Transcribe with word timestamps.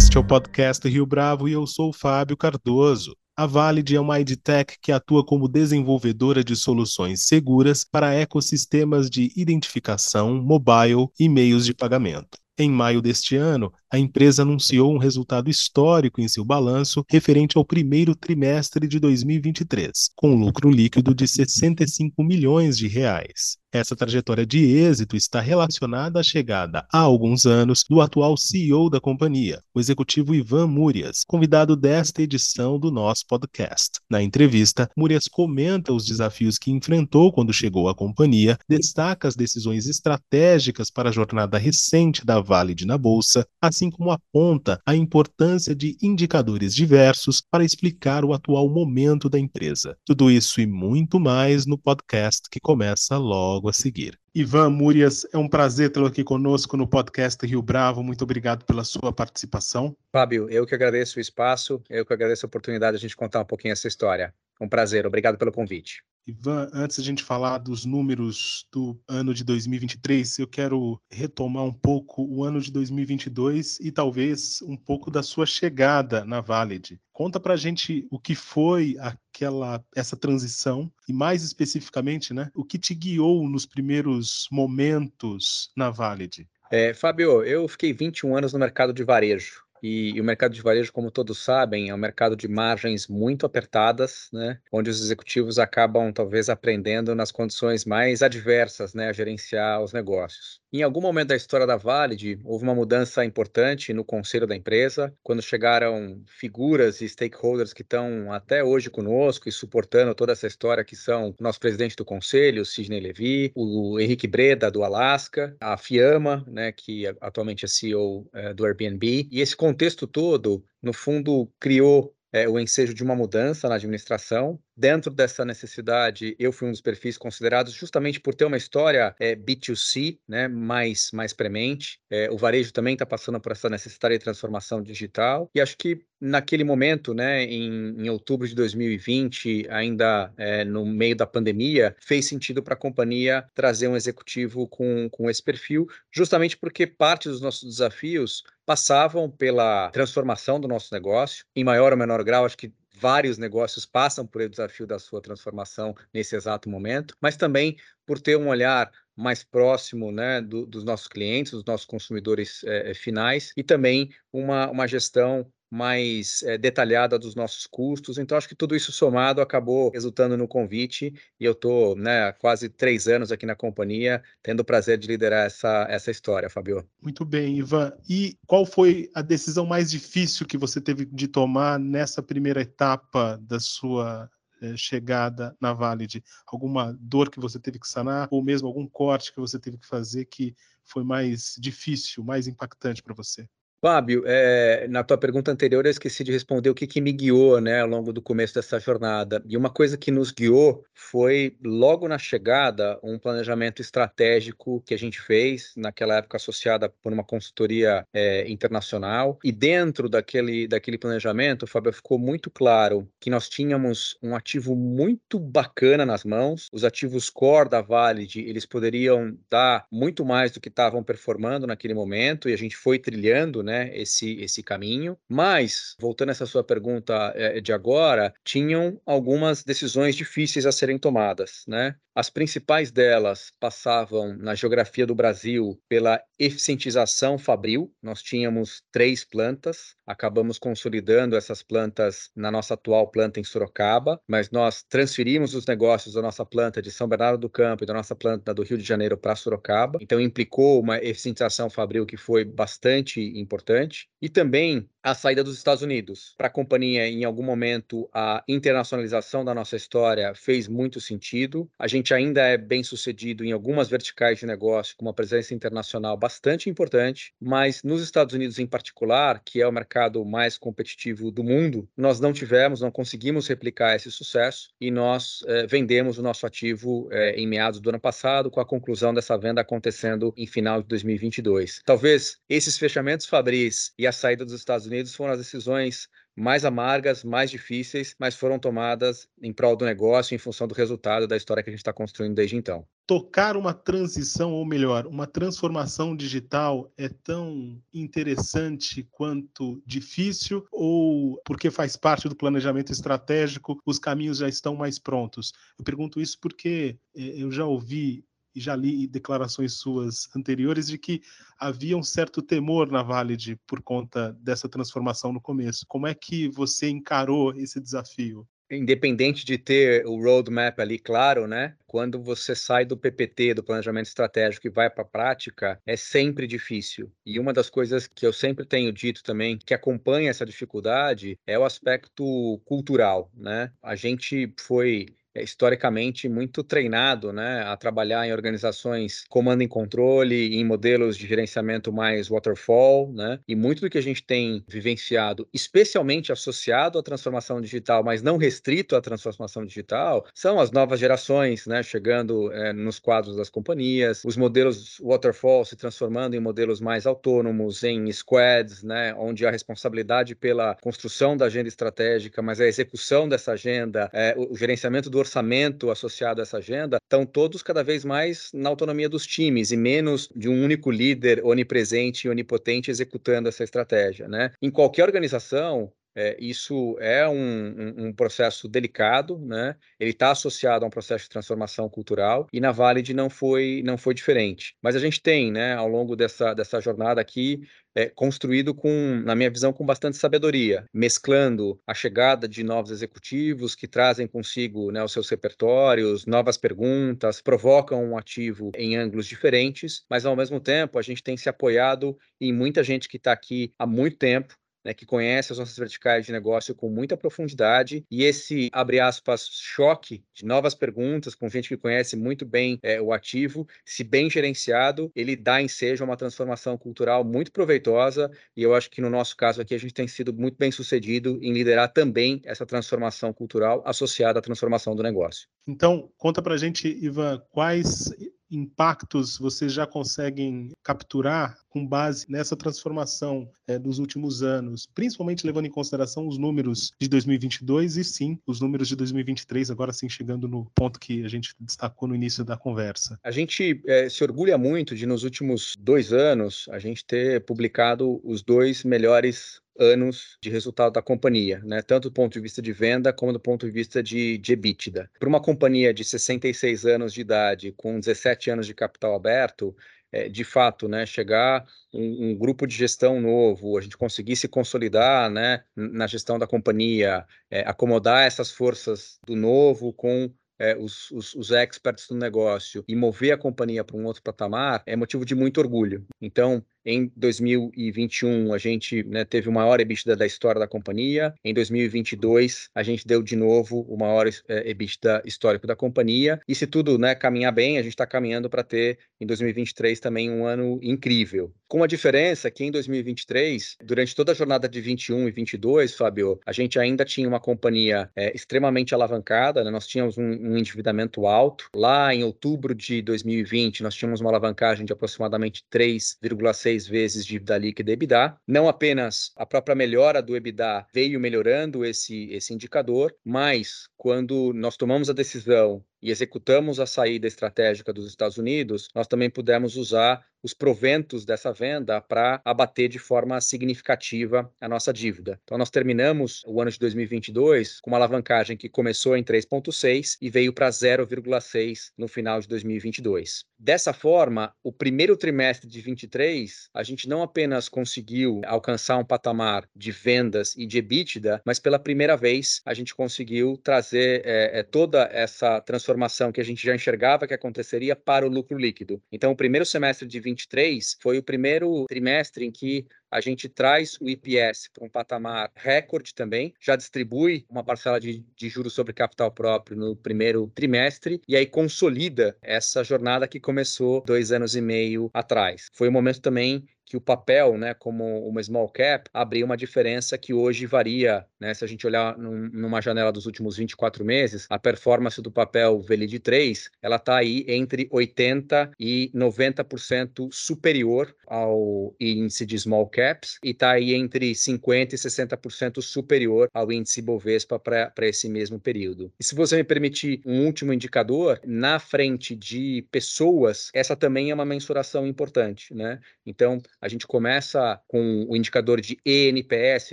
Este 0.00 0.16
é 0.16 0.20
o 0.20 0.24
podcast 0.24 0.88
Rio 0.88 1.04
Bravo 1.04 1.46
e 1.46 1.52
eu 1.52 1.66
sou 1.66 1.90
o 1.90 1.92
Fábio 1.92 2.34
Cardoso. 2.34 3.14
A 3.36 3.44
Valid 3.44 3.94
é 3.94 4.00
uma 4.00 4.18
EdTech 4.18 4.78
que 4.80 4.90
atua 4.90 5.22
como 5.22 5.46
desenvolvedora 5.46 6.42
de 6.42 6.56
soluções 6.56 7.26
seguras 7.26 7.84
para 7.84 8.14
ecossistemas 8.14 9.10
de 9.10 9.30
identificação, 9.36 10.42
mobile 10.42 11.06
e 11.20 11.28
meios 11.28 11.66
de 11.66 11.74
pagamento. 11.74 12.38
Em 12.58 12.70
maio 12.70 13.02
deste 13.02 13.36
ano, 13.36 13.70
a 13.92 13.98
empresa 13.98 14.42
anunciou 14.42 14.94
um 14.94 14.98
resultado 14.98 15.50
histórico 15.50 16.20
em 16.20 16.28
seu 16.28 16.44
balanço 16.44 17.04
referente 17.08 17.58
ao 17.58 17.64
primeiro 17.64 18.14
trimestre 18.14 18.86
de 18.86 19.00
2023, 19.00 20.10
com 20.14 20.34
lucro 20.34 20.70
líquido 20.70 21.14
de 21.14 21.26
65 21.26 22.22
milhões 22.22 22.78
de 22.78 22.86
reais. 22.86 23.60
Essa 23.72 23.94
trajetória 23.94 24.44
de 24.44 24.58
êxito 24.64 25.16
está 25.16 25.40
relacionada 25.40 26.18
à 26.18 26.24
chegada 26.24 26.84
há 26.92 26.98
alguns 26.98 27.46
anos 27.46 27.84
do 27.88 28.00
atual 28.00 28.36
CEO 28.36 28.90
da 28.90 29.00
companhia, 29.00 29.62
o 29.72 29.78
executivo 29.78 30.34
Ivan 30.34 30.66
Murias, 30.66 31.22
convidado 31.24 31.76
desta 31.76 32.20
edição 32.20 32.80
do 32.80 32.90
nosso 32.90 33.24
podcast. 33.28 34.00
Na 34.10 34.20
entrevista, 34.20 34.90
Murias 34.96 35.28
comenta 35.28 35.92
os 35.92 36.04
desafios 36.04 36.58
que 36.58 36.72
enfrentou 36.72 37.32
quando 37.32 37.52
chegou 37.52 37.88
à 37.88 37.94
companhia, 37.94 38.58
destaca 38.68 39.28
as 39.28 39.36
decisões 39.36 39.86
estratégicas 39.86 40.90
para 40.90 41.10
a 41.10 41.12
jornada 41.12 41.56
recente 41.56 42.26
da 42.26 42.40
Valid 42.40 42.84
na 42.84 42.98
bolsa, 42.98 43.46
assim 43.62 43.79
assim 43.80 43.90
como 43.90 44.10
aponta 44.10 44.78
a 44.84 44.94
importância 44.94 45.74
de 45.74 45.96
indicadores 46.02 46.74
diversos 46.74 47.40
para 47.40 47.64
explicar 47.64 48.26
o 48.26 48.34
atual 48.34 48.68
momento 48.68 49.30
da 49.30 49.38
empresa. 49.38 49.96
Tudo 50.04 50.30
isso 50.30 50.60
e 50.60 50.66
muito 50.66 51.18
mais 51.18 51.64
no 51.64 51.78
podcast 51.78 52.42
que 52.50 52.60
começa 52.60 53.16
logo 53.16 53.70
a 53.70 53.72
seguir. 53.72 54.18
Ivan 54.34 54.68
Múrias, 54.68 55.26
é 55.32 55.38
um 55.38 55.48
prazer 55.48 55.90
tê-lo 55.90 56.06
aqui 56.06 56.22
conosco 56.22 56.76
no 56.76 56.86
podcast 56.86 57.44
Rio 57.46 57.62
Bravo. 57.62 58.02
Muito 58.02 58.22
obrigado 58.22 58.64
pela 58.66 58.84
sua 58.84 59.12
participação. 59.12 59.96
Fábio, 60.12 60.48
eu 60.50 60.66
que 60.66 60.74
agradeço 60.74 61.18
o 61.18 61.20
espaço, 61.20 61.82
eu 61.88 62.04
que 62.04 62.12
agradeço 62.12 62.44
a 62.44 62.48
oportunidade 62.48 62.98
de 62.98 63.04
a 63.04 63.08
gente 63.08 63.16
contar 63.16 63.40
um 63.40 63.46
pouquinho 63.46 63.72
essa 63.72 63.88
história. 63.88 64.34
Um 64.60 64.68
prazer, 64.68 65.06
obrigado 65.06 65.38
pelo 65.38 65.50
convite. 65.50 66.02
Ivan, 66.30 66.70
antes 66.72 66.98
a 66.98 67.02
gente 67.02 67.22
falar 67.22 67.58
dos 67.58 67.84
números 67.84 68.66
do 68.72 68.98
ano 69.08 69.34
de 69.34 69.42
2023, 69.44 70.38
eu 70.38 70.46
quero 70.46 71.00
retomar 71.10 71.64
um 71.64 71.72
pouco 71.72 72.24
o 72.24 72.44
ano 72.44 72.60
de 72.60 72.70
2022 72.72 73.80
e 73.80 73.90
talvez 73.90 74.62
um 74.62 74.76
pouco 74.76 75.10
da 75.10 75.22
sua 75.22 75.44
chegada 75.44 76.24
na 76.24 76.40
Valid. 76.40 77.00
Conta 77.12 77.40
pra 77.40 77.56
gente 77.56 78.06
o 78.10 78.18
que 78.18 78.34
foi 78.34 78.96
aquela 79.00 79.84
essa 79.94 80.16
transição 80.16 80.90
e 81.08 81.12
mais 81.12 81.42
especificamente, 81.42 82.32
né, 82.32 82.50
o 82.54 82.64
que 82.64 82.78
te 82.78 82.94
guiou 82.94 83.48
nos 83.48 83.66
primeiros 83.66 84.48
momentos 84.50 85.70
na 85.76 85.90
Valid. 85.90 86.48
É, 86.70 86.94
Fábio, 86.94 87.42
eu 87.42 87.66
fiquei 87.66 87.92
21 87.92 88.36
anos 88.36 88.52
no 88.52 88.58
mercado 88.58 88.92
de 88.92 89.02
varejo. 89.02 89.62
E, 89.82 90.20
o 90.20 90.24
mercado 90.24 90.54
de 90.54 90.62
varejo, 90.62 90.92
como 90.92 91.10
todos 91.10 91.38
sabem, 91.38 91.88
é 91.88 91.94
um 91.94 91.98
mercado 91.98 92.36
de 92.36 92.46
margens 92.48 93.08
muito 93.08 93.46
apertadas, 93.46 94.28
né? 94.32 94.60
onde 94.70 94.90
os 94.90 95.00
executivos 95.02 95.58
acabam 95.58 96.12
talvez 96.12 96.48
aprendendo 96.48 97.14
nas 97.14 97.32
condições 97.32 97.84
mais 97.84 98.22
adversas 98.22 98.94
né? 98.94 99.08
a 99.08 99.12
gerenciar 99.12 99.82
os 99.82 99.92
negócios. 99.92 100.59
Em 100.72 100.84
algum 100.84 101.00
momento 101.00 101.28
da 101.28 101.36
história 101.36 101.66
da 101.66 101.76
Valid, 101.76 102.38
houve 102.44 102.62
uma 102.62 102.76
mudança 102.76 103.24
importante 103.24 103.92
no 103.92 104.04
conselho 104.04 104.46
da 104.46 104.54
empresa, 104.54 105.12
quando 105.20 105.42
chegaram 105.42 106.22
figuras 106.28 107.00
e 107.00 107.08
stakeholders 107.08 107.72
que 107.72 107.82
estão 107.82 108.32
até 108.32 108.62
hoje 108.62 108.88
conosco 108.88 109.48
e 109.48 109.52
suportando 109.52 110.14
toda 110.14 110.30
essa 110.30 110.46
história, 110.46 110.84
que 110.84 110.94
são 110.94 111.30
o 111.30 111.42
nosso 111.42 111.58
presidente 111.58 111.96
do 111.96 112.04
conselho, 112.04 112.64
Sidney 112.64 113.00
Levy, 113.00 113.50
o 113.56 113.98
Henrique 113.98 114.28
Breda, 114.28 114.70
do 114.70 114.84
Alaska, 114.84 115.56
a 115.60 115.76
Fiamma, 115.76 116.44
né, 116.46 116.70
que 116.70 117.04
atualmente 117.20 117.64
é 117.64 117.68
CEO 117.68 118.28
é, 118.32 118.54
do 118.54 118.64
Airbnb, 118.64 119.28
e 119.28 119.40
esse 119.40 119.56
contexto 119.56 120.06
todo, 120.06 120.64
no 120.80 120.92
fundo, 120.92 121.52
criou 121.58 122.14
é, 122.32 122.48
o 122.48 122.58
ensejo 122.58 122.94
de 122.94 123.02
uma 123.02 123.16
mudança 123.16 123.68
na 123.68 123.74
administração. 123.74 124.58
Dentro 124.80 125.10
dessa 125.10 125.44
necessidade, 125.44 126.34
eu 126.38 126.50
fui 126.50 126.66
um 126.66 126.70
dos 126.70 126.80
perfis 126.80 127.18
considerados 127.18 127.74
justamente 127.74 128.18
por 128.18 128.34
ter 128.34 128.46
uma 128.46 128.56
história 128.56 129.14
é, 129.20 129.36
B2C, 129.36 130.18
né, 130.26 130.48
mais, 130.48 131.10
mais 131.12 131.34
premente. 131.34 132.00
É, 132.08 132.30
o 132.30 132.38
varejo 132.38 132.72
também 132.72 132.94
está 132.94 133.04
passando 133.04 133.38
por 133.38 133.52
essa 133.52 133.68
necessidade 133.68 134.14
de 134.14 134.24
transformação 134.24 134.82
digital. 134.82 135.50
E 135.54 135.60
acho 135.60 135.76
que 135.76 136.00
naquele 136.18 136.64
momento, 136.64 137.12
né, 137.12 137.44
em, 137.44 137.94
em 137.98 138.08
outubro 138.08 138.48
de 138.48 138.54
2020, 138.54 139.66
ainda 139.68 140.32
é, 140.38 140.64
no 140.64 140.86
meio 140.86 141.14
da 141.14 141.26
pandemia, 141.26 141.94
fez 142.00 142.24
sentido 142.24 142.62
para 142.62 142.72
a 142.72 142.78
companhia 142.78 143.44
trazer 143.54 143.86
um 143.86 143.96
executivo 143.96 144.66
com, 144.66 145.10
com 145.10 145.28
esse 145.28 145.42
perfil, 145.42 145.86
justamente 146.10 146.56
porque 146.56 146.86
parte 146.86 147.28
dos 147.28 147.42
nossos 147.42 147.68
desafios 147.68 148.44
passavam 148.64 149.30
pela 149.30 149.90
transformação 149.90 150.58
do 150.58 150.68
nosso 150.68 150.94
negócio, 150.94 151.44
em 151.54 151.64
maior 151.64 151.92
ou 151.92 151.98
menor 151.98 152.22
grau, 152.22 152.46
acho 152.46 152.56
que 152.56 152.72
vários 153.00 153.38
negócios 153.38 153.86
passam 153.86 154.26
por 154.26 154.42
o 154.42 154.48
desafio 154.48 154.86
da 154.86 154.98
sua 154.98 155.22
transformação 155.22 155.94
nesse 156.12 156.36
exato 156.36 156.68
momento, 156.68 157.16
mas 157.20 157.36
também 157.36 157.76
por 158.06 158.20
ter 158.20 158.36
um 158.36 158.48
olhar 158.48 158.90
mais 159.16 159.42
próximo 159.42 160.12
né, 160.12 160.40
do, 160.42 160.66
dos 160.66 160.84
nossos 160.84 161.08
clientes, 161.08 161.52
dos 161.52 161.64
nossos 161.64 161.86
consumidores 161.86 162.62
é, 162.64 162.92
finais, 162.92 163.52
e 163.56 163.62
também 163.62 164.10
uma, 164.32 164.70
uma 164.70 164.86
gestão 164.86 165.50
mais 165.70 166.42
é, 166.42 166.58
detalhada 166.58 167.18
dos 167.18 167.34
nossos 167.34 167.66
custos. 167.66 168.18
Então, 168.18 168.36
acho 168.36 168.48
que 168.48 168.56
tudo 168.56 168.74
isso 168.74 168.90
somado 168.90 169.40
acabou 169.40 169.90
resultando 169.90 170.36
no 170.36 170.48
convite 170.48 171.14
e 171.38 171.44
eu 171.44 171.52
estou 171.52 171.94
né, 171.94 172.24
há 172.24 172.32
quase 172.32 172.68
três 172.68 173.06
anos 173.06 173.30
aqui 173.30 173.46
na 173.46 173.54
companhia, 173.54 174.22
tendo 174.42 174.60
o 174.60 174.64
prazer 174.64 174.98
de 174.98 175.06
liderar 175.06 175.46
essa, 175.46 175.86
essa 175.88 176.10
história, 176.10 176.50
Fabio. 176.50 176.84
Muito 177.00 177.24
bem, 177.24 177.58
Ivan. 177.58 177.92
E 178.08 178.36
qual 178.46 178.66
foi 178.66 179.08
a 179.14 179.22
decisão 179.22 179.64
mais 179.64 179.90
difícil 179.90 180.44
que 180.44 180.58
você 180.58 180.80
teve 180.80 181.04
de 181.06 181.28
tomar 181.28 181.78
nessa 181.78 182.20
primeira 182.20 182.62
etapa 182.62 183.38
da 183.40 183.60
sua 183.60 184.28
é, 184.60 184.76
chegada 184.76 185.56
na 185.60 185.72
Valid? 185.72 186.22
Alguma 186.46 186.96
dor 187.00 187.30
que 187.30 187.38
você 187.38 187.60
teve 187.60 187.78
que 187.78 187.88
sanar 187.88 188.26
ou 188.30 188.42
mesmo 188.42 188.66
algum 188.66 188.88
corte 188.88 189.32
que 189.32 189.38
você 189.38 189.58
teve 189.58 189.78
que 189.78 189.86
fazer 189.86 190.24
que 190.24 190.54
foi 190.84 191.04
mais 191.04 191.54
difícil, 191.58 192.24
mais 192.24 192.48
impactante 192.48 193.02
para 193.02 193.14
você? 193.14 193.48
Fábio, 193.82 194.24
é, 194.26 194.86
na 194.88 195.02
tua 195.02 195.16
pergunta 195.16 195.50
anterior 195.50 195.86
eu 195.86 195.90
esqueci 195.90 196.22
de 196.22 196.30
responder 196.30 196.68
o 196.68 196.74
que, 196.74 196.86
que 196.86 197.00
me 197.00 197.12
guiou 197.12 197.58
né, 197.62 197.80
ao 197.80 197.88
longo 197.88 198.12
do 198.12 198.20
começo 198.20 198.54
dessa 198.54 198.78
jornada. 198.78 199.42
E 199.48 199.56
uma 199.56 199.70
coisa 199.70 199.96
que 199.96 200.10
nos 200.10 200.30
guiou 200.30 200.84
foi, 200.92 201.56
logo 201.64 202.06
na 202.06 202.18
chegada, 202.18 203.00
um 203.02 203.18
planejamento 203.18 203.80
estratégico 203.80 204.82
que 204.82 204.92
a 204.92 204.98
gente 204.98 205.18
fez, 205.18 205.72
naquela 205.78 206.16
época 206.16 206.36
associada 206.36 206.90
por 207.02 207.10
uma 207.10 207.24
consultoria 207.24 208.06
é, 208.12 208.46
internacional. 208.50 209.38
E 209.42 209.50
dentro 209.50 210.10
daquele, 210.10 210.68
daquele 210.68 210.98
planejamento, 210.98 211.66
Fábio, 211.66 211.90
ficou 211.90 212.18
muito 212.18 212.50
claro 212.50 213.08
que 213.18 213.30
nós 213.30 213.48
tínhamos 213.48 214.18
um 214.22 214.36
ativo 214.36 214.76
muito 214.76 215.38
bacana 215.38 216.04
nas 216.04 216.22
mãos. 216.22 216.68
Os 216.70 216.84
ativos 216.84 217.30
core 217.30 217.70
da 217.70 217.80
Valid, 217.80 218.40
eles 218.40 218.66
poderiam 218.66 219.34
dar 219.50 219.86
muito 219.90 220.22
mais 220.22 220.52
do 220.52 220.60
que 220.60 220.68
estavam 220.68 221.02
performando 221.02 221.66
naquele 221.66 221.94
momento, 221.94 222.46
e 222.46 222.52
a 222.52 222.58
gente 222.58 222.76
foi 222.76 222.98
trilhando, 222.98 223.62
né? 223.62 223.69
Né, 223.70 223.96
esse, 223.96 224.40
esse 224.40 224.62
caminho. 224.64 225.16
Mas, 225.28 225.94
voltando 226.00 226.30
a 226.30 226.32
essa 226.32 226.44
sua 226.44 226.64
pergunta 226.64 227.32
é, 227.36 227.60
de 227.60 227.72
agora, 227.72 228.34
tinham 228.44 229.00
algumas 229.06 229.62
decisões 229.62 230.16
difíceis 230.16 230.66
a 230.66 230.72
serem 230.72 230.98
tomadas. 230.98 231.62
Né? 231.68 231.94
As 232.12 232.28
principais 232.28 232.90
delas 232.90 233.52
passavam 233.60 234.36
na 234.36 234.56
geografia 234.56 235.06
do 235.06 235.14
Brasil 235.14 235.80
pela 235.88 236.20
eficientização 236.38 237.38
fabril. 237.38 237.94
Nós 238.02 238.22
tínhamos 238.22 238.82
três 238.90 239.24
plantas, 239.24 239.94
acabamos 240.10 240.58
consolidando 240.58 241.36
essas 241.36 241.62
plantas 241.62 242.30
na 242.34 242.50
nossa 242.50 242.74
atual 242.74 243.08
planta 243.08 243.38
em 243.38 243.44
Sorocaba, 243.44 244.20
mas 244.26 244.50
nós 244.50 244.82
transferimos 244.82 245.54
os 245.54 245.66
negócios 245.66 246.14
da 246.14 246.22
nossa 246.22 246.44
planta 246.44 246.82
de 246.82 246.90
São 246.90 247.08
Bernardo 247.08 247.38
do 247.38 247.48
Campo 247.48 247.84
e 247.84 247.86
da 247.86 247.94
nossa 247.94 248.14
planta 248.14 248.52
do 248.52 248.62
Rio 248.62 248.76
de 248.76 248.84
Janeiro 248.84 249.16
para 249.16 249.36
Sorocaba. 249.36 249.98
Então 250.02 250.20
implicou 250.20 250.80
uma 250.80 250.98
eficientização 250.98 251.70
fabril 251.70 252.04
que 252.04 252.16
foi 252.16 252.44
bastante 252.44 253.20
importante 253.38 254.08
e 254.20 254.28
também 254.28 254.88
a 255.02 255.14
saída 255.14 255.42
dos 255.42 255.56
Estados 255.56 255.82
Unidos. 255.82 256.34
Para 256.36 256.48
a 256.48 256.50
companhia, 256.50 257.06
em 257.06 257.24
algum 257.24 257.42
momento, 257.42 258.08
a 258.12 258.44
internacionalização 258.46 259.44
da 259.44 259.54
nossa 259.54 259.76
história 259.76 260.34
fez 260.34 260.68
muito 260.68 261.00
sentido. 261.00 261.70
A 261.78 261.88
gente 261.88 262.12
ainda 262.12 262.42
é 262.42 262.58
bem 262.58 262.82
sucedido 262.82 263.44
em 263.44 263.52
algumas 263.52 263.88
verticais 263.88 264.38
de 264.38 264.46
negócio, 264.46 264.94
com 264.96 265.06
uma 265.06 265.14
presença 265.14 265.54
internacional 265.54 266.16
bastante 266.16 266.68
importante, 266.68 267.32
mas 267.40 267.82
nos 267.82 268.02
Estados 268.02 268.34
Unidos 268.34 268.58
em 268.58 268.66
particular, 268.66 269.40
que 269.44 269.62
é 269.62 269.66
o 269.66 269.72
mercado 269.72 269.99
mais 270.24 270.56
competitivo 270.56 271.30
do 271.30 271.42
mundo, 271.42 271.88
nós 271.96 272.20
não 272.20 272.32
tivemos, 272.32 272.80
não 272.80 272.90
conseguimos 272.90 273.48
replicar 273.48 273.96
esse 273.96 274.10
sucesso 274.10 274.70
e 274.80 274.90
nós 274.90 275.40
eh, 275.46 275.66
vendemos 275.66 276.18
o 276.18 276.22
nosso 276.22 276.46
ativo 276.46 277.08
eh, 277.10 277.34
em 277.36 277.46
meados 277.46 277.80
do 277.80 277.90
ano 277.90 278.00
passado, 278.00 278.50
com 278.50 278.60
a 278.60 278.64
conclusão 278.64 279.12
dessa 279.12 279.36
venda 279.36 279.60
acontecendo 279.60 280.32
em 280.36 280.46
final 280.46 280.80
de 280.80 280.88
2022. 280.88 281.82
Talvez 281.84 282.38
esses 282.48 282.78
fechamentos 282.78 283.26
fabris 283.26 283.92
e 283.98 284.06
a 284.06 284.12
saída 284.12 284.44
dos 284.44 284.54
Estados 284.54 284.86
Unidos 284.86 285.14
foram 285.14 285.32
as 285.32 285.38
decisões 285.38 286.08
mais 286.36 286.64
amargas, 286.64 287.24
mais 287.24 287.50
difíceis, 287.50 288.14
mas 288.18 288.34
foram 288.34 288.58
tomadas 288.58 289.28
em 289.42 289.52
prol 289.52 289.76
do 289.76 289.84
negócio, 289.84 290.34
em 290.34 290.38
função 290.38 290.66
do 290.66 290.74
resultado 290.74 291.26
da 291.26 291.36
história 291.36 291.62
que 291.62 291.70
a 291.70 291.72
gente 291.72 291.80
está 291.80 291.92
construindo 291.92 292.34
desde 292.34 292.56
então. 292.56 292.86
Tocar 293.06 293.56
uma 293.56 293.74
transição, 293.74 294.52
ou 294.52 294.64
melhor, 294.64 295.06
uma 295.06 295.26
transformação 295.26 296.14
digital 296.14 296.92
é 296.96 297.08
tão 297.08 297.82
interessante 297.92 299.06
quanto 299.10 299.82
difícil, 299.84 300.64
ou 300.70 301.40
porque 301.44 301.70
faz 301.70 301.96
parte 301.96 302.28
do 302.28 302.36
planejamento 302.36 302.92
estratégico, 302.92 303.80
os 303.84 303.98
caminhos 303.98 304.38
já 304.38 304.48
estão 304.48 304.76
mais 304.76 304.98
prontos? 304.98 305.52
Eu 305.78 305.84
pergunto 305.84 306.20
isso 306.20 306.38
porque 306.40 306.96
eh, 307.16 307.42
eu 307.42 307.50
já 307.50 307.66
ouvi 307.66 308.24
e 308.54 308.60
já 308.60 308.74
li 308.76 309.06
declarações 309.06 309.74
suas 309.74 310.28
anteriores 310.34 310.88
de 310.88 310.98
que 310.98 311.20
havia 311.58 311.96
um 311.96 312.02
certo 312.02 312.42
temor 312.42 312.90
na 312.90 313.02
Valid 313.02 313.58
por 313.66 313.82
conta 313.82 314.32
dessa 314.40 314.68
transformação 314.68 315.32
no 315.32 315.40
começo. 315.40 315.84
Como 315.88 316.06
é 316.06 316.14
que 316.14 316.48
você 316.48 316.88
encarou 316.88 317.54
esse 317.56 317.80
desafio? 317.80 318.46
Independente 318.70 319.44
de 319.44 319.58
ter 319.58 320.06
o 320.06 320.16
roadmap 320.22 320.78
ali 320.78 320.96
claro, 320.96 321.48
né? 321.48 321.74
Quando 321.88 322.22
você 322.22 322.54
sai 322.54 322.84
do 322.84 322.96
PPT, 322.96 323.54
do 323.54 323.64
planejamento 323.64 324.06
estratégico, 324.06 324.68
e 324.68 324.70
vai 324.70 324.88
para 324.88 325.02
a 325.02 325.06
prática, 325.06 325.80
é 325.84 325.96
sempre 325.96 326.46
difícil. 326.46 327.12
E 327.26 327.40
uma 327.40 327.52
das 327.52 327.68
coisas 327.68 328.06
que 328.06 328.24
eu 328.24 328.32
sempre 328.32 328.64
tenho 328.64 328.92
dito 328.92 329.24
também, 329.24 329.58
que 329.58 329.74
acompanha 329.74 330.30
essa 330.30 330.46
dificuldade, 330.46 331.36
é 331.44 331.58
o 331.58 331.64
aspecto 331.64 332.60
cultural, 332.64 333.28
né? 333.34 333.72
A 333.82 333.96
gente 333.96 334.54
foi 334.56 335.06
historicamente 335.36 336.28
muito 336.28 336.64
treinado 336.64 337.32
né, 337.32 337.62
a 337.62 337.76
trabalhar 337.76 338.26
em 338.26 338.32
organizações 338.32 339.24
comando 339.28 339.62
e 339.62 339.68
controle, 339.68 340.56
em 340.56 340.64
modelos 340.64 341.16
de 341.16 341.26
gerenciamento 341.26 341.92
mais 341.92 342.28
waterfall, 342.28 343.12
né, 343.12 343.38
e 343.46 343.54
muito 343.54 343.80
do 343.80 343.90
que 343.90 343.98
a 343.98 344.02
gente 344.02 344.22
tem 344.22 344.64
vivenciado, 344.66 345.48
especialmente 345.52 346.32
associado 346.32 346.98
à 346.98 347.02
transformação 347.02 347.60
digital, 347.60 348.02
mas 348.02 348.22
não 348.22 348.36
restrito 348.36 348.96
à 348.96 349.00
transformação 349.00 349.64
digital, 349.64 350.26
são 350.34 350.58
as 350.58 350.70
novas 350.70 350.98
gerações 350.98 351.66
né, 351.66 351.82
chegando 351.82 352.52
é, 352.52 352.72
nos 352.72 352.98
quadros 352.98 353.36
das 353.36 353.48
companhias, 353.48 354.22
os 354.24 354.36
modelos 354.36 354.98
waterfall 355.00 355.64
se 355.64 355.76
transformando 355.76 356.34
em 356.34 356.40
modelos 356.40 356.80
mais 356.80 357.06
autônomos, 357.06 357.84
em 357.84 358.10
squads, 358.10 358.82
né, 358.82 359.14
onde 359.14 359.46
a 359.46 359.50
responsabilidade 359.50 360.34
pela 360.34 360.76
construção 360.82 361.36
da 361.36 361.46
agenda 361.46 361.68
estratégica, 361.68 362.42
mas 362.42 362.60
a 362.60 362.66
execução 362.66 363.28
dessa 363.28 363.52
agenda, 363.52 364.10
é, 364.12 364.34
o 364.36 364.56
gerenciamento 364.56 365.08
do 365.08 365.19
orçamento 365.20 365.90
associado 365.90 366.40
a 366.40 366.42
essa 366.42 366.58
agenda 366.58 366.98
estão 367.02 367.24
todos 367.24 367.62
cada 367.62 367.82
vez 367.82 368.04
mais 368.04 368.50
na 368.52 368.68
autonomia 368.68 369.08
dos 369.08 369.26
times 369.26 369.70
e 369.70 369.76
menos 369.76 370.28
de 370.34 370.48
um 370.48 370.64
único 370.64 370.90
líder 370.90 371.44
onipresente 371.44 372.26
e 372.26 372.30
onipotente 372.30 372.90
executando 372.90 373.48
essa 373.48 373.64
estratégia. 373.64 374.28
Né? 374.28 374.52
Em 374.60 374.70
qualquer 374.70 375.04
organização, 375.04 375.92
é, 376.14 376.36
isso 376.40 376.96
é 377.00 377.28
um, 377.28 377.34
um, 377.34 378.06
um, 378.06 378.12
processo 378.12 378.68
delicado, 378.68 379.38
né? 379.38 379.76
Ele 379.98 380.10
está 380.10 380.30
associado 380.30 380.84
a 380.84 380.88
um 380.88 380.90
processo 380.90 381.24
de 381.24 381.30
transformação 381.30 381.88
cultural 381.88 382.46
e 382.52 382.60
na 382.60 382.72
Valid 382.72 383.14
não 383.14 383.30
foi 383.30 383.82
não 383.84 383.96
foi 383.96 384.14
diferente. 384.14 384.74
Mas 384.82 384.96
a 384.96 384.98
gente 384.98 385.22
tem, 385.22 385.52
né, 385.52 385.74
ao 385.74 385.88
longo 385.88 386.16
dessa, 386.16 386.52
dessa 386.54 386.80
jornada 386.80 387.20
aqui, 387.20 387.60
é, 387.94 388.08
construído 388.08 388.74
com, 388.74 389.22
na 389.24 389.34
minha 389.34 389.50
visão, 389.50 389.72
com 389.72 389.84
bastante 389.84 390.16
sabedoria, 390.16 390.84
mesclando 390.92 391.80
a 391.86 391.94
chegada 391.94 392.48
de 392.48 392.62
novos 392.62 392.90
executivos 392.90 393.74
que 393.74 393.88
trazem 393.88 394.26
consigo 394.26 394.90
né, 394.90 395.02
os 395.02 395.12
seus 395.12 395.28
repertórios, 395.28 396.26
novas 396.26 396.56
perguntas, 396.56 397.40
provocam 397.40 398.04
um 398.04 398.16
ativo 398.16 398.70
em 398.76 398.96
ângulos 398.96 399.26
diferentes, 399.26 400.04
mas 400.08 400.24
ao 400.24 400.36
mesmo 400.36 400.60
tempo 400.60 400.98
a 400.98 401.02
gente 401.02 401.22
tem 401.22 401.36
se 401.36 401.48
apoiado 401.48 402.16
em 402.40 402.52
muita 402.52 402.82
gente 402.82 403.08
que 403.08 403.16
está 403.16 403.32
aqui 403.32 403.72
há 403.78 403.86
muito 403.86 404.16
tempo 404.16 404.54
né, 404.84 404.94
que 404.94 405.06
conhece 405.06 405.52
as 405.52 405.58
nossas 405.58 405.76
verticais 405.76 406.26
de 406.26 406.32
negócio 406.32 406.74
com 406.74 406.88
muita 406.88 407.16
profundidade 407.16 408.04
e 408.10 408.24
esse, 408.24 408.68
abre 408.72 409.00
aspas, 409.00 409.48
choque 409.50 410.24
de 410.34 410.44
novas 410.44 410.74
perguntas 410.74 411.34
com 411.34 411.48
gente 411.48 411.68
que 411.68 411.76
conhece 411.76 412.16
muito 412.16 412.44
bem 412.44 412.78
é, 412.82 413.00
o 413.00 413.12
ativo, 413.12 413.66
se 413.84 414.02
bem 414.04 414.30
gerenciado, 414.30 415.10
ele 415.14 415.36
dá 415.36 415.60
em 415.60 415.68
seja 415.68 416.04
uma 416.04 416.16
transformação 416.16 416.76
cultural 416.76 417.24
muito 417.24 417.52
proveitosa 417.52 418.30
e 418.56 418.62
eu 418.62 418.74
acho 418.74 418.90
que 418.90 419.00
no 419.00 419.10
nosso 419.10 419.36
caso 419.36 419.60
aqui 419.60 419.74
a 419.74 419.78
gente 419.78 419.94
tem 419.94 420.08
sido 420.08 420.32
muito 420.32 420.56
bem 420.56 420.70
sucedido 420.70 421.38
em 421.42 421.52
liderar 421.52 421.92
também 421.92 422.40
essa 422.44 422.66
transformação 422.66 423.32
cultural 423.32 423.82
associada 423.84 424.38
à 424.38 424.42
transformação 424.42 424.94
do 424.94 425.02
negócio. 425.02 425.48
Então, 425.66 426.10
conta 426.16 426.42
pra 426.42 426.56
gente, 426.56 426.88
Ivan, 426.88 427.42
quais 427.50 428.10
impactos 428.50 429.38
vocês 429.38 429.72
já 429.72 429.86
conseguem 429.86 430.72
capturar 430.82 431.58
com 431.68 431.86
base 431.86 432.26
nessa 432.28 432.56
transformação 432.56 433.48
é, 433.66 433.78
dos 433.78 433.98
últimos 433.98 434.42
anos, 434.42 434.86
principalmente 434.92 435.46
levando 435.46 435.66
em 435.66 435.70
consideração 435.70 436.26
os 436.26 436.36
números 436.36 436.92
de 437.00 437.08
2022 437.08 437.96
e 437.96 438.04
sim 438.04 438.38
os 438.46 438.60
números 438.60 438.88
de 438.88 438.96
2023, 438.96 439.70
agora 439.70 439.92
sim 439.92 440.08
chegando 440.08 440.48
no 440.48 440.66
ponto 440.74 440.98
que 440.98 441.24
a 441.24 441.28
gente 441.28 441.54
destacou 441.60 442.08
no 442.08 442.14
início 442.14 442.44
da 442.44 442.56
conversa. 442.56 443.18
A 443.22 443.30
gente 443.30 443.80
é, 443.86 444.08
se 444.08 444.22
orgulha 444.24 444.58
muito 444.58 444.94
de, 444.96 445.06
nos 445.06 445.22
últimos 445.22 445.74
dois 445.78 446.12
anos, 446.12 446.66
a 446.70 446.78
gente 446.78 447.04
ter 447.04 447.44
publicado 447.44 448.20
os 448.24 448.42
dois 448.42 448.82
melhores 448.82 449.60
anos 449.80 450.36
de 450.42 450.50
resultado 450.50 450.92
da 450.92 451.02
companhia, 451.02 451.60
né? 451.64 451.80
tanto 451.80 452.10
do 452.10 452.12
ponto 452.12 452.34
de 452.34 452.40
vista 452.40 452.60
de 452.60 452.72
venda 452.72 453.12
como 453.12 453.32
do 453.32 453.40
ponto 453.40 453.64
de 453.66 453.72
vista 453.72 454.02
de, 454.02 454.36
de 454.38 454.52
EBITDA. 454.52 455.10
Para 455.18 455.28
uma 455.28 455.40
companhia 455.40 455.92
de 455.92 456.04
66 456.04 456.84
anos 456.84 457.14
de 457.14 457.22
idade, 457.22 457.72
com 457.76 457.98
17 457.98 458.50
anos 458.50 458.66
de 458.66 458.74
capital 458.74 459.14
aberto, 459.14 459.74
é, 460.12 460.28
de 460.28 460.44
fato, 460.44 460.88
né, 460.88 461.06
chegar 461.06 461.64
um, 461.92 462.30
um, 462.30 462.36
grupo 462.36 462.66
de 462.66 462.74
gestão 462.74 463.20
novo, 463.20 463.78
a 463.78 463.80
gente 463.80 463.96
conseguir 463.96 464.36
se 464.36 464.48
consolidar 464.48 465.30
né, 465.30 465.62
na 465.74 466.06
gestão 466.06 466.38
da 466.38 466.46
companhia, 466.46 467.24
é, 467.50 467.60
acomodar 467.60 468.26
essas 468.26 468.50
forças 468.50 469.18
do 469.26 469.36
novo 469.36 469.92
com 469.92 470.32
é, 470.58 470.76
os, 470.76 471.10
os, 471.10 471.34
os, 471.34 471.50
experts 471.50 472.06
do 472.08 472.14
negócio 472.14 472.84
e 472.86 472.94
mover 472.94 473.32
a 473.32 473.38
companhia 473.38 473.82
para 473.82 473.96
um 473.96 474.04
outro 474.04 474.22
patamar 474.22 474.82
é 474.84 474.94
motivo 474.94 475.24
de 475.24 475.34
muito 475.34 475.58
orgulho. 475.58 476.04
Então, 476.20 476.62
em 476.84 477.12
2021, 477.16 478.52
a 478.52 478.58
gente 478.58 479.02
né, 479.04 479.24
teve 479.24 479.48
o 479.48 479.52
maior 479.52 479.80
EBITDA 479.80 480.16
da 480.16 480.26
história 480.26 480.58
da 480.58 480.66
companhia. 480.66 481.34
Em 481.44 481.52
2022, 481.52 482.68
a 482.74 482.82
gente 482.82 483.06
deu 483.06 483.22
de 483.22 483.36
novo 483.36 483.82
o 483.82 483.96
maior 483.96 484.28
é, 484.48 484.70
EBITDA 484.70 485.22
histórico 485.24 485.66
da 485.66 485.76
companhia. 485.76 486.40
E 486.48 486.54
se 486.54 486.66
tudo 486.66 486.98
né, 486.98 487.14
caminhar 487.14 487.52
bem, 487.52 487.78
a 487.78 487.82
gente 487.82 487.92
está 487.92 488.06
caminhando 488.06 488.48
para 488.48 488.62
ter 488.62 488.98
em 489.20 489.26
2023 489.26 490.00
também 490.00 490.30
um 490.30 490.46
ano 490.46 490.78
incrível. 490.82 491.52
Com 491.68 491.84
a 491.84 491.86
diferença 491.86 492.50
que 492.50 492.64
em 492.64 492.70
2023, 492.70 493.76
durante 493.84 494.14
toda 494.14 494.32
a 494.32 494.34
jornada 494.34 494.68
de 494.68 494.80
21 494.80 495.28
e 495.28 495.30
22, 495.30 495.94
Fábio, 495.94 496.40
a 496.44 496.52
gente 496.52 496.78
ainda 496.78 497.04
tinha 497.04 497.28
uma 497.28 497.38
companhia 497.38 498.10
é, 498.16 498.34
extremamente 498.34 498.94
alavancada, 498.94 499.62
né? 499.62 499.70
nós 499.70 499.86
tínhamos 499.86 500.18
um, 500.18 500.24
um 500.24 500.56
endividamento 500.56 501.26
alto. 501.26 501.68
Lá 501.74 502.14
em 502.14 502.24
outubro 502.24 502.74
de 502.74 503.02
2020, 503.02 503.82
nós 503.82 503.94
tínhamos 503.94 504.20
uma 504.20 504.30
alavancagem 504.30 504.84
de 504.84 504.92
aproximadamente 504.92 505.62
3,6 505.72 506.69
seis 506.70 506.86
vezes 506.86 507.26
dívida 507.26 507.58
líquida 507.58 507.90
EBITDA. 507.90 508.36
Não 508.46 508.68
apenas 508.68 509.32
a 509.36 509.44
própria 509.44 509.74
melhora 509.74 510.22
do 510.22 510.36
EBITDA 510.36 510.86
veio 510.94 511.18
melhorando 511.18 511.84
esse, 511.84 512.30
esse 512.30 512.54
indicador, 512.54 513.12
mas 513.24 513.88
quando 513.96 514.52
nós 514.54 514.76
tomamos 514.76 515.10
a 515.10 515.12
decisão 515.12 515.84
e 516.02 516.10
executamos 516.10 516.80
a 516.80 516.86
saída 516.86 517.26
estratégica 517.26 517.92
dos 517.92 518.06
Estados 518.06 518.38
Unidos, 518.38 518.88
nós 518.94 519.06
também 519.06 519.30
pudemos 519.30 519.76
usar 519.76 520.24
os 520.42 520.54
proventos 520.54 521.24
dessa 521.24 521.52
venda 521.52 522.00
para 522.00 522.40
abater 522.44 522.88
de 522.88 522.98
forma 522.98 523.40
significativa 523.40 524.50
a 524.60 524.68
nossa 524.68 524.92
dívida. 524.92 525.38
Então, 525.44 525.58
nós 525.58 525.70
terminamos 525.70 526.42
o 526.46 526.60
ano 526.60 526.70
de 526.70 526.78
2022 526.78 527.80
com 527.80 527.90
uma 527.90 527.98
alavancagem 527.98 528.56
que 528.56 528.68
começou 528.68 529.16
em 529.16 529.22
3,6 529.22 530.16
e 530.20 530.30
veio 530.30 530.52
para 530.52 530.70
0,6 530.70 531.90
no 531.96 532.08
final 532.08 532.40
de 532.40 532.48
2022. 532.48 533.44
Dessa 533.58 533.92
forma, 533.92 534.54
o 534.62 534.72
primeiro 534.72 535.16
trimestre 535.16 535.68
de 535.68 535.80
23, 535.80 536.70
a 536.72 536.82
gente 536.82 537.08
não 537.08 537.22
apenas 537.22 537.68
conseguiu 537.68 538.40
alcançar 538.46 538.96
um 538.96 539.04
patamar 539.04 539.68
de 539.76 539.92
vendas 539.92 540.56
e 540.56 540.66
de 540.66 540.78
EBITDA, 540.78 541.42
mas 541.44 541.58
pela 541.58 541.78
primeira 541.78 542.16
vez 542.16 542.62
a 542.64 542.72
gente 542.72 542.94
conseguiu 542.94 543.58
trazer 543.62 544.22
é, 544.24 544.62
toda 544.62 545.02
essa 545.12 545.60
transformação 545.60 545.89
que 546.32 546.40
a 546.40 546.44
gente 546.44 546.64
já 546.64 546.74
enxergava 546.74 547.26
que 547.26 547.34
aconteceria 547.34 547.96
para 547.96 548.26
o 548.26 548.30
lucro 548.30 548.58
líquido. 548.58 549.02
Então, 549.10 549.32
o 549.32 549.36
primeiro 549.36 549.66
semestre 549.66 550.06
de 550.06 550.20
23 550.20 550.96
foi 551.00 551.18
o 551.18 551.22
primeiro 551.22 551.84
trimestre 551.86 552.44
em 552.44 552.50
que 552.50 552.86
a 553.10 553.20
gente 553.20 553.48
traz 553.48 553.98
o 554.00 554.08
IPS 554.08 554.70
para 554.72 554.84
um 554.84 554.88
patamar 554.88 555.50
recorde 555.56 556.14
também, 556.14 556.54
já 556.60 556.76
distribui 556.76 557.44
uma 557.50 557.64
parcela 557.64 557.98
de, 557.98 558.24
de, 558.36 558.48
juros 558.48 558.72
sobre 558.72 558.92
capital 558.92 559.32
próprio 559.32 559.76
no 559.76 559.96
primeiro 559.96 560.46
trimestre 560.54 561.20
e 561.26 561.36
aí 561.36 561.44
consolida 561.44 562.36
essa 562.40 562.84
jornada 562.84 563.26
que 563.26 563.40
começou 563.40 564.02
dois 564.06 564.30
anos 564.30 564.54
e 564.54 564.60
meio 564.60 565.10
atrás. 565.12 565.68
Foi 565.74 565.88
um 565.88 565.92
momento 565.92 566.20
também 566.20 566.64
que 566.90 566.96
o 566.96 567.00
papel, 567.00 567.56
né, 567.56 567.72
como 567.72 568.26
uma 568.26 568.42
small 568.42 568.68
cap, 568.68 569.08
abriu 569.14 569.46
uma 569.46 569.56
diferença 569.56 570.18
que 570.18 570.34
hoje 570.34 570.66
varia, 570.66 571.24
né, 571.38 571.54
se 571.54 571.64
a 571.64 571.68
gente 571.68 571.86
olhar 571.86 572.18
num, 572.18 572.50
numa 572.52 572.80
janela 572.80 573.12
dos 573.12 573.26
últimos 573.26 573.56
24 573.56 574.04
meses, 574.04 574.46
a 574.50 574.58
performance 574.58 575.22
do 575.22 575.30
papel 575.30 575.80
VLD 575.80 576.18
3, 576.18 576.70
ela 576.82 576.96
está 576.96 577.16
aí 577.16 577.44
entre 577.48 577.88
80% 577.90 578.72
e 578.78 579.10
90% 579.14 580.28
superior 580.32 581.14
ao 581.26 581.94
índice 582.00 582.44
de 582.44 582.58
small 582.58 582.88
cap 582.88 583.00
caps 583.00 583.38
e 583.42 583.50
está 583.50 583.72
aí 583.72 583.94
entre 583.94 584.32
50% 584.32 584.92
e 584.92 584.96
60% 584.96 585.82
superior 585.82 586.48
ao 586.52 586.70
índice 586.70 587.02
Bovespa 587.02 587.58
para 587.58 588.06
esse 588.06 588.28
mesmo 588.28 588.60
período. 588.60 589.12
E 589.18 589.24
se 589.24 589.34
você 589.34 589.56
me 589.56 589.64
permitir 589.64 590.20
um 590.24 590.44
último 590.44 590.72
indicador, 590.72 591.40
na 591.44 591.78
frente 591.78 592.36
de 592.36 592.86
pessoas, 592.90 593.70
essa 593.74 593.96
também 593.96 594.30
é 594.30 594.34
uma 594.34 594.44
mensuração 594.44 595.06
importante, 595.06 595.74
né? 595.74 596.00
Então, 596.26 596.60
a 596.80 596.88
gente 596.88 597.06
começa 597.06 597.80
com 597.86 598.26
o 598.28 598.36
indicador 598.36 598.80
de 598.80 598.98
ENPS, 599.04 599.92